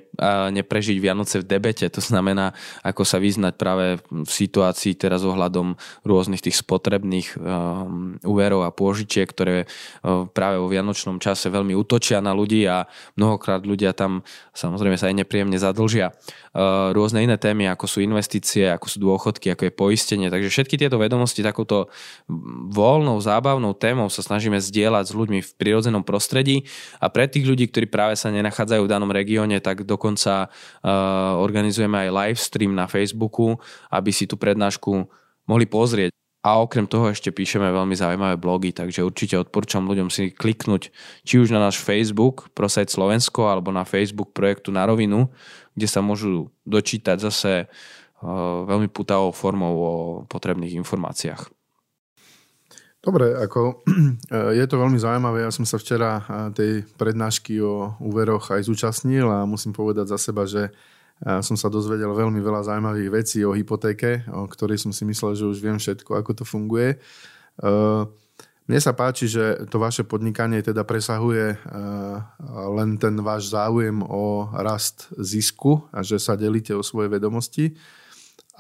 neprežiť 0.51 0.99
Vianoce 0.99 1.41
v 1.41 1.49
debete. 1.49 1.87
To 1.89 2.03
znamená, 2.03 2.53
ako 2.83 3.07
sa 3.07 3.23
vyznať 3.23 3.55
práve 3.55 4.03
v 4.11 4.31
situácii 4.31 4.99
teraz 4.99 5.23
ohľadom 5.23 5.79
rôznych 6.03 6.43
tých 6.43 6.59
spotrebných 6.61 7.39
um, 7.39 8.19
úverov 8.27 8.67
a 8.67 8.75
pôžičiek, 8.75 9.31
ktoré 9.31 9.65
um, 10.03 10.27
práve 10.29 10.59
vo 10.61 10.69
vianočnom 10.69 11.23
čase 11.23 11.49
veľmi 11.49 11.73
útočia 11.73 12.19
na 12.19 12.35
ľudí 12.35 12.67
a 12.67 12.85
mnohokrát 13.15 13.63
ľudia 13.63 13.95
tam 13.95 14.27
samozrejme 14.53 14.99
sa 14.99 15.09
aj 15.09 15.25
nepríjemne 15.25 15.57
zadlžia. 15.57 16.13
Uh, 16.51 16.91
rôzne 16.93 17.23
iné 17.23 17.39
témy, 17.39 17.71
ako 17.71 17.87
sú 17.87 17.99
investície, 18.03 18.67
ako 18.69 18.87
sú 18.91 18.99
dôchodky, 19.01 19.55
ako 19.55 19.71
je 19.71 19.73
poistenie. 19.73 20.29
Takže 20.29 20.51
všetky 20.51 20.75
tieto 20.77 20.99
vedomosti 20.99 21.47
takouto 21.47 21.89
voľnou, 22.75 23.23
zábavnou 23.23 23.73
témou 23.79 24.11
sa 24.11 24.21
snažíme 24.21 24.59
zdieľať 24.59 25.05
s 25.09 25.17
ľuďmi 25.17 25.41
v 25.41 25.51
prirodzenom 25.57 26.03
prostredí 26.03 26.67
a 26.99 27.09
pre 27.09 27.20
tých 27.29 27.45
ľudí, 27.45 27.69
ktorí 27.69 27.91
práve 27.91 28.15
sa 28.17 28.33
nenachádzajú 28.33 28.87
v 28.87 28.93
danom 28.93 29.11
regióne, 29.11 29.59
tak 29.61 29.85
dokonca 29.85 30.49
uh, 30.49 31.37
organizujeme 31.37 32.09
aj 32.09 32.15
live 32.15 32.41
stream 32.41 32.73
na 32.73 32.87
Facebooku, 32.87 33.59
aby 33.91 34.15
si 34.15 34.25
tú 34.25 34.39
prednášku 34.39 35.05
mohli 35.45 35.67
pozrieť. 35.67 36.15
A 36.41 36.57
okrem 36.65 36.89
toho 36.89 37.13
ešte 37.13 37.29
píšeme 37.29 37.69
veľmi 37.69 37.93
zaujímavé 37.93 38.41
blogy, 38.41 38.73
takže 38.73 39.05
určite 39.05 39.37
odporúčam 39.37 39.85
ľuďom 39.85 40.09
si 40.09 40.33
kliknúť 40.33 40.89
či 41.21 41.37
už 41.37 41.53
na 41.53 41.61
náš 41.61 41.77
Facebook 41.85 42.49
Prosajt 42.57 42.89
Slovensko 42.89 43.45
alebo 43.45 43.69
na 43.69 43.85
Facebook 43.85 44.33
projektu 44.33 44.73
Na 44.73 44.89
rovinu, 44.89 45.29
kde 45.77 45.85
sa 45.85 46.01
môžu 46.01 46.49
dočítať 46.65 47.21
zase 47.21 47.69
uh, 47.69 48.65
veľmi 48.65 48.89
putavou 48.89 49.37
formou 49.37 49.75
o 49.77 49.93
potrebných 50.25 50.81
informáciách. 50.81 51.60
Dobre, 53.01 53.33
ako 53.33 53.81
je 54.61 54.65
to 54.69 54.77
veľmi 54.77 55.01
zaujímavé. 55.01 55.49
Ja 55.49 55.53
som 55.53 55.65
sa 55.65 55.81
včera 55.81 56.21
tej 56.53 56.85
prednášky 57.01 57.57
o 57.65 57.97
úveroch 57.97 58.53
aj 58.53 58.69
zúčastnil 58.69 59.25
a 59.25 59.49
musím 59.49 59.73
povedať 59.73 60.13
za 60.13 60.21
seba, 60.21 60.45
že 60.45 60.69
som 61.21 61.57
sa 61.57 61.73
dozvedel 61.73 62.13
veľmi 62.13 62.41
veľa 62.41 62.65
zaujímavých 62.65 63.11
vecí 63.13 63.41
o 63.45 63.57
hypotéke, 63.57 64.25
o 64.29 64.45
ktorej 64.49 64.81
som 64.81 64.93
si 64.93 65.09
myslel, 65.09 65.33
že 65.37 65.49
už 65.49 65.59
viem 65.61 65.77
všetko, 65.81 66.17
ako 66.17 66.33
to 66.33 66.45
funguje. 66.45 66.97
Mne 68.69 68.81
sa 68.81 68.93
páči, 68.93 69.29
že 69.29 69.69
to 69.69 69.81
vaše 69.81 70.05
podnikanie 70.05 70.61
teda 70.61 70.85
presahuje 70.85 71.57
len 72.77 72.91
ten 73.01 73.17
váš 73.21 73.53
záujem 73.53 74.01
o 74.05 74.49
rast 74.53 75.09
zisku 75.17 75.89
a 75.93 76.05
že 76.05 76.21
sa 76.21 76.37
delíte 76.37 76.77
o 76.77 76.85
svoje 76.85 77.13
vedomosti. 77.13 77.77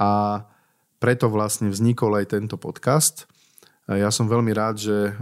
A 0.00 0.44
preto 1.00 1.28
vlastne 1.28 1.68
vznikol 1.68 2.16
aj 2.16 2.32
tento 2.32 2.56
podcast– 2.56 3.24
ja 3.98 4.10
som 4.14 4.30
veľmi 4.30 4.54
rád, 4.54 4.78
že 4.78 4.96
e, 5.10 5.12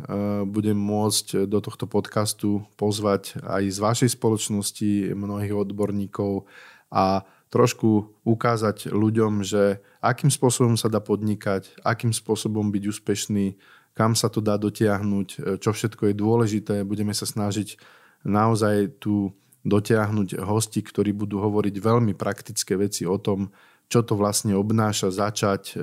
budem 0.45 0.77
môcť 0.77 1.49
do 1.49 1.59
tohto 1.65 1.89
podcastu 1.89 2.69
pozvať 2.77 3.41
aj 3.41 3.65
z 3.73 3.79
vašej 3.81 4.11
spoločnosti 4.13 5.17
mnohých 5.17 5.57
odborníkov 5.57 6.45
a 6.93 7.25
trošku 7.49 8.13
ukázať 8.29 8.93
ľuďom, 8.93 9.41
že 9.41 9.81
akým 10.05 10.29
spôsobom 10.29 10.77
sa 10.77 10.93
dá 10.93 11.01
podnikať, 11.01 11.81
akým 11.81 12.13
spôsobom 12.13 12.69
byť 12.69 12.85
úspešný, 12.93 13.57
kam 13.97 14.13
sa 14.13 14.29
to 14.29 14.45
dá 14.45 14.61
dotiahnuť, 14.61 15.29
e, 15.33 15.39
čo 15.57 15.73
všetko 15.73 16.13
je 16.13 16.15
dôležité. 16.15 16.75
Budeme 16.85 17.17
sa 17.17 17.25
snažiť 17.25 17.81
naozaj 18.29 19.01
tu 19.01 19.33
dotiahnuť 19.65 20.45
hosti, 20.45 20.81
ktorí 20.85 21.17
budú 21.17 21.41
hovoriť 21.41 21.75
veľmi 21.81 22.13
praktické 22.15 22.79
veci 22.79 23.09
o 23.09 23.17
tom, 23.17 23.51
čo 23.89 24.05
to 24.05 24.15
vlastne 24.15 24.53
obnáša 24.53 25.09
začať 25.09 25.63
e, 25.73 25.77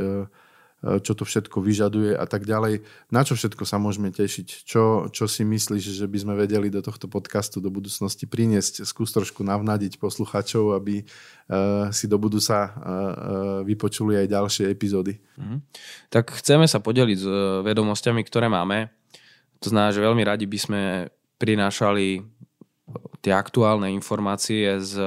čo 0.86 1.18
to 1.18 1.26
všetko 1.26 1.66
vyžaduje 1.66 2.14
a 2.14 2.26
tak 2.30 2.46
ďalej. 2.46 2.86
Na 3.10 3.26
čo 3.26 3.34
všetko 3.34 3.66
sa 3.66 3.82
môžeme 3.82 4.14
tešiť? 4.14 4.70
Čo, 4.70 5.10
čo 5.10 5.26
si 5.26 5.42
myslíš, 5.42 5.98
že 5.98 6.06
by 6.06 6.18
sme 6.22 6.34
vedeli 6.38 6.70
do 6.70 6.86
tohto 6.86 7.10
podcastu 7.10 7.58
do 7.58 7.74
budúcnosti 7.74 8.30
priniesť? 8.30 8.86
Skús 8.86 9.10
trošku 9.10 9.42
navnadiť 9.42 9.98
poslucháčov, 9.98 10.78
aby 10.78 11.02
uh, 11.02 11.90
si 11.90 12.06
do 12.06 12.22
budúca 12.22 12.70
uh, 12.70 12.72
vypočuli 13.66 14.14
aj 14.22 14.28
ďalšie 14.30 14.66
epizódy. 14.70 15.18
Mm. 15.42 15.66
Tak 16.14 16.38
chceme 16.38 16.70
sa 16.70 16.78
podeliť 16.78 17.18
s 17.18 17.28
vedomosťami, 17.66 18.22
ktoré 18.22 18.46
máme. 18.46 18.94
To 19.66 19.74
znamená, 19.74 19.90
že 19.90 20.06
veľmi 20.06 20.22
radi 20.22 20.46
by 20.46 20.60
sme 20.62 20.82
prinášali 21.42 22.22
tie 23.26 23.34
aktuálne 23.34 23.90
informácie 23.90 24.78
z 24.78 25.02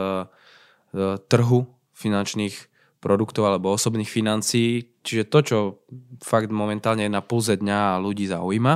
trhu 1.30 1.60
finančných 1.94 2.56
produktov 2.98 3.46
alebo 3.46 3.74
osobných 3.74 4.10
financií, 4.10 4.98
čiže 5.06 5.30
to, 5.30 5.38
čo 5.42 5.58
fakt 6.22 6.50
momentálne 6.50 7.06
je 7.06 7.12
na 7.12 7.22
pulze 7.22 7.54
dňa 7.54 7.78
a 7.94 8.02
ľudí 8.02 8.26
zaujíma. 8.26 8.74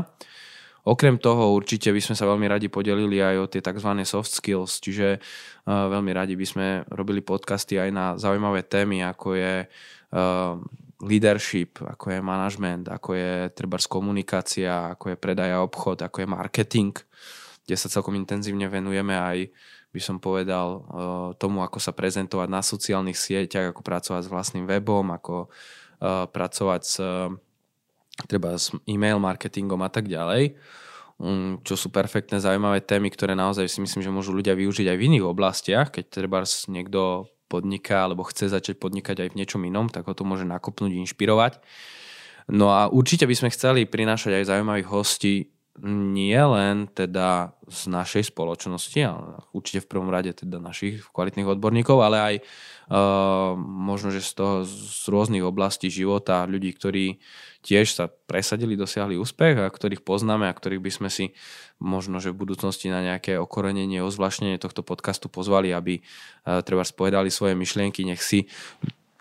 Okrem 0.83 1.15
toho 1.15 1.55
určite 1.55 1.95
by 1.95 2.03
sme 2.03 2.19
sa 2.19 2.27
veľmi 2.27 2.47
radi 2.51 2.67
podelili 2.67 3.23
aj 3.23 3.37
o 3.39 3.47
tie 3.47 3.63
tzv. 3.63 3.91
soft 4.03 4.35
skills, 4.35 4.83
čiže 4.83 5.23
uh, 5.23 5.87
veľmi 5.87 6.11
radi 6.11 6.35
by 6.35 6.47
sme 6.47 6.67
robili 6.91 7.23
podcasty 7.23 7.79
aj 7.79 7.91
na 7.95 8.07
zaujímavé 8.19 8.67
témy, 8.67 9.07
ako 9.07 9.39
je 9.39 9.55
uh, 9.71 10.59
leadership, 11.03 11.79
ako 11.83 12.19
je 12.19 12.19
management, 12.19 12.91
ako 12.91 13.15
je 13.15 13.31
trebárs 13.55 13.87
komunikácia, 13.87 14.95
ako 14.95 15.15
je 15.15 15.17
predaj 15.23 15.51
a 15.55 15.63
obchod, 15.63 16.03
ako 16.03 16.23
je 16.23 16.29
marketing, 16.31 16.95
kde 17.63 17.77
sa 17.79 17.87
celkom 17.87 18.19
intenzívne 18.19 18.67
venujeme 18.67 19.15
aj 19.15 19.39
by 19.93 20.01
som 20.01 20.17
povedal, 20.19 20.69
eh, 20.81 20.83
tomu, 21.37 21.61
ako 21.61 21.79
sa 21.79 21.93
prezentovať 21.93 22.49
na 22.49 22.65
sociálnych 22.65 23.17
sieťach, 23.17 23.77
ako 23.77 23.85
pracovať 23.85 24.23
s 24.27 24.33
vlastným 24.33 24.65
webom, 24.67 25.13
ako 25.13 25.47
eh, 25.47 26.27
pracovať 26.27 26.83
s, 26.83 26.95
treba 28.27 28.57
s 28.57 28.73
e-mail 28.89 29.21
marketingom 29.21 29.81
a 29.85 29.91
tak 29.93 30.09
ďalej 30.09 30.57
mm, 31.23 31.63
čo 31.63 31.75
sú 31.79 31.89
perfektné, 31.95 32.43
zaujímavé 32.43 32.83
témy, 32.83 33.15
ktoré 33.15 33.39
naozaj 33.39 33.71
si 33.71 33.79
myslím, 33.79 34.03
že 34.03 34.11
môžu 34.11 34.35
ľudia 34.35 34.59
využiť 34.59 34.91
aj 34.91 34.97
v 34.99 35.07
iných 35.13 35.25
oblastiach, 35.25 35.89
keď 35.95 36.05
treba 36.11 36.43
niekto 36.67 37.31
podniká 37.47 38.09
alebo 38.09 38.25
chce 38.25 38.49
začať 38.49 38.81
podnikať 38.81 39.23
aj 39.23 39.29
v 39.33 39.39
niečom 39.39 39.63
inom, 39.63 39.93
tak 39.93 40.09
ho 40.09 40.17
to 40.17 40.25
môže 40.25 40.49
nakopnúť, 40.49 40.97
inšpirovať. 41.05 41.61
No 42.51 42.75
a 42.75 42.91
určite 42.91 43.29
by 43.29 43.35
sme 43.39 43.55
chceli 43.55 43.87
prinášať 43.87 44.43
aj 44.43 44.49
zaujímavých 44.51 44.89
hostí 44.89 45.52
nie 45.81 46.37
len 46.37 46.85
teda 46.85 47.57
z 47.65 47.89
našej 47.89 48.29
spoločnosti, 48.29 49.01
ale 49.09 49.41
určite 49.57 49.81
v 49.81 49.91
prvom 49.97 50.13
rade 50.13 50.37
teda 50.37 50.61
našich 50.61 51.01
kvalitných 51.17 51.49
odborníkov, 51.49 51.97
ale 52.05 52.19
aj 52.21 52.35
uh, 52.93 53.57
možno, 53.57 54.13
že 54.13 54.21
z 54.21 54.33
toho 54.37 54.55
z 54.69 55.05
rôznych 55.09 55.41
oblastí 55.41 55.89
života 55.89 56.45
ľudí, 56.45 56.77
ktorí 56.77 57.25
tiež 57.65 57.89
sa 57.89 58.05
presadili, 58.13 58.77
dosiahli 58.77 59.17
úspech 59.17 59.65
a 59.65 59.73
ktorých 59.73 60.05
poznáme 60.05 60.45
a 60.45 60.53
ktorých 60.53 60.85
by 60.85 60.93
sme 60.93 61.09
si 61.09 61.33
možno, 61.81 62.21
že 62.21 62.37
v 62.37 62.45
budúcnosti 62.45 62.93
na 62.93 63.01
nejaké 63.01 63.41
okorenenie, 63.41 64.05
ozvláštnenie 64.05 64.61
tohto 64.61 64.85
podcastu 64.85 65.33
pozvali, 65.33 65.73
aby 65.73 66.05
uh, 66.05 66.61
treba 66.61 66.85
spovedali 66.85 67.33
svoje 67.33 67.57
myšlienky, 67.57 68.05
nech 68.05 68.21
si 68.21 68.45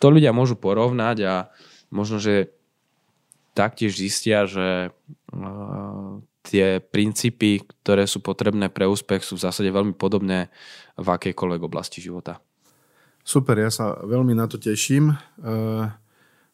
to 0.04 0.12
ľudia 0.12 0.36
môžu 0.36 0.60
porovnať 0.60 1.18
a 1.24 1.36
možno, 1.95 2.20
že 2.20 2.52
taktiež 3.56 3.95
zistia, 3.95 4.43
že 4.52 4.91
uh, 5.32 6.20
tie 6.42 6.82
princípy, 6.82 7.62
ktoré 7.86 8.10
sú 8.10 8.22
potrebné 8.22 8.74
pre 8.74 8.89
úspech, 8.89 9.22
sú 9.22 9.38
v 9.38 9.46
zásade 9.46 9.70
veľmi 9.70 9.94
podobné 9.94 10.50
v 10.98 11.08
akejkoľvek 11.08 11.62
oblasti 11.62 12.02
života. 12.02 12.42
Super, 13.22 13.62
ja 13.62 13.70
sa 13.70 14.02
veľmi 14.02 14.34
na 14.34 14.50
to 14.50 14.58
teším. 14.58 15.14
Uh, 15.38 15.86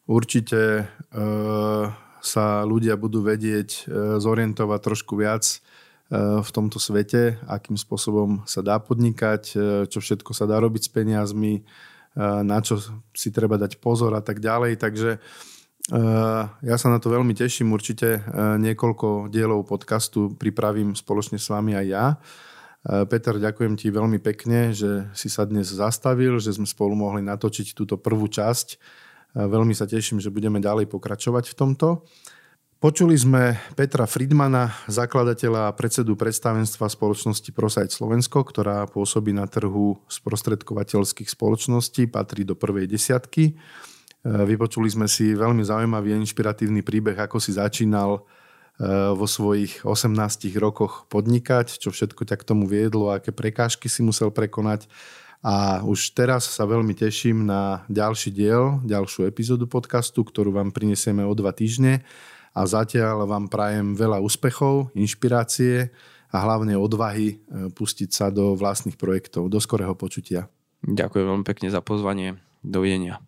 určite 0.04 0.84
uh, 0.84 1.84
sa 2.20 2.46
ľudia 2.68 3.00
budú 3.00 3.24
vedieť 3.24 3.68
uh, 3.88 4.20
zorientovať 4.20 4.80
trošku 4.84 5.16
viac 5.16 5.64
v 6.08 6.50
tomto 6.56 6.80
svete, 6.80 7.36
akým 7.44 7.76
spôsobom 7.76 8.40
sa 8.48 8.64
dá 8.64 8.80
podnikať, 8.80 9.52
čo 9.92 9.98
všetko 10.00 10.32
sa 10.32 10.48
dá 10.48 10.56
robiť 10.56 10.88
s 10.88 10.90
peniazmi, 10.96 11.68
na 12.48 12.64
čo 12.64 12.80
si 13.12 13.28
treba 13.28 13.60
dať 13.60 13.76
pozor 13.76 14.16
a 14.16 14.24
tak 14.24 14.40
ďalej. 14.40 14.80
Takže 14.80 15.20
Ja 15.88 16.76
sa 16.76 16.88
na 16.92 17.00
to 17.00 17.08
veľmi 17.08 17.32
teším. 17.32 17.72
Určite 17.72 18.20
niekoľko 18.60 19.32
dielov 19.32 19.64
podcastu 19.64 20.36
pripravím 20.36 20.92
spoločne 20.92 21.40
s 21.40 21.48
vami 21.48 21.72
aj 21.80 21.86
ja. 21.88 22.06
Peter, 23.08 23.40
ďakujem 23.40 23.74
ti 23.74 23.88
veľmi 23.88 24.20
pekne, 24.20 24.76
že 24.76 25.08
si 25.16 25.32
sa 25.32 25.48
dnes 25.48 25.64
zastavil, 25.72 26.36
že 26.44 26.52
sme 26.52 26.68
spolu 26.68 26.92
mohli 26.92 27.24
natočiť 27.24 27.72
túto 27.72 27.96
prvú 27.96 28.28
časť. 28.28 28.76
Veľmi 29.32 29.72
sa 29.72 29.88
teším, 29.88 30.20
že 30.20 30.28
budeme 30.28 30.60
ďalej 30.60 30.92
pokračovať 30.92 31.52
v 31.52 31.56
tomto. 31.56 32.04
Počuli 32.78 33.18
sme 33.18 33.58
Petra 33.74 34.06
Friedmana, 34.06 34.70
zakladateľa 34.86 35.66
a 35.66 35.74
predsedu 35.74 36.14
predstavenstva 36.14 36.86
spoločnosti 36.86 37.50
ProSite 37.50 37.90
Slovensko, 37.90 38.46
ktorá 38.46 38.86
pôsobí 38.86 39.34
na 39.34 39.50
trhu 39.50 39.98
sprostredkovateľských 40.06 41.26
spoločností, 41.26 42.06
patrí 42.06 42.46
do 42.46 42.54
prvej 42.54 42.86
desiatky. 42.86 43.58
Vypočuli 44.26 44.90
sme 44.90 45.06
si 45.06 45.30
veľmi 45.30 45.62
zaujímavý 45.62 46.14
a 46.14 46.20
inšpiratívny 46.20 46.82
príbeh, 46.82 47.14
ako 47.14 47.38
si 47.38 47.54
začínal 47.54 48.26
Eh, 48.78 49.10
vo 49.10 49.26
svojich 49.26 49.82
18 49.82 50.54
rokoch 50.54 51.10
podnikať, 51.10 51.82
čo 51.82 51.90
všetko 51.90 52.22
ťa 52.22 52.38
k 52.38 52.46
tomu 52.46 52.70
viedlo, 52.70 53.10
aké 53.10 53.34
prekážky 53.34 53.90
si 53.90 54.06
musel 54.06 54.30
prekonať. 54.30 54.86
A 55.42 55.82
už 55.82 56.14
teraz 56.14 56.46
sa 56.46 56.62
veľmi 56.62 56.94
teším 56.94 57.42
na 57.42 57.82
ďalší 57.90 58.30
diel, 58.30 58.78
ďalšiu 58.86 59.26
epizódu 59.26 59.66
podcastu, 59.66 60.22
ktorú 60.22 60.54
vám 60.54 60.70
prinesieme 60.70 61.26
o 61.26 61.34
dva 61.34 61.50
týždne. 61.50 62.06
A 62.54 62.70
zatiaľ 62.70 63.26
vám 63.26 63.50
prajem 63.50 63.98
veľa 63.98 64.22
úspechov, 64.22 64.94
inšpirácie 64.94 65.90
a 66.30 66.36
hlavne 66.38 66.78
odvahy 66.78 67.34
eh, 67.34 67.74
pustiť 67.74 68.14
sa 68.14 68.30
do 68.30 68.54
vlastných 68.54 68.94
projektov. 68.94 69.50
Do 69.50 69.58
skorého 69.58 69.98
počutia. 69.98 70.46
Ďakujem 70.86 71.26
veľmi 71.26 71.42
pekne 71.42 71.66
za 71.66 71.82
pozvanie. 71.82 72.38
Dovidenia. 72.62 73.27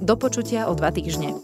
Do 0.00 0.16
počutia 0.16 0.64
o 0.66 0.72
dva 0.72 0.88
týždne. 0.88 1.36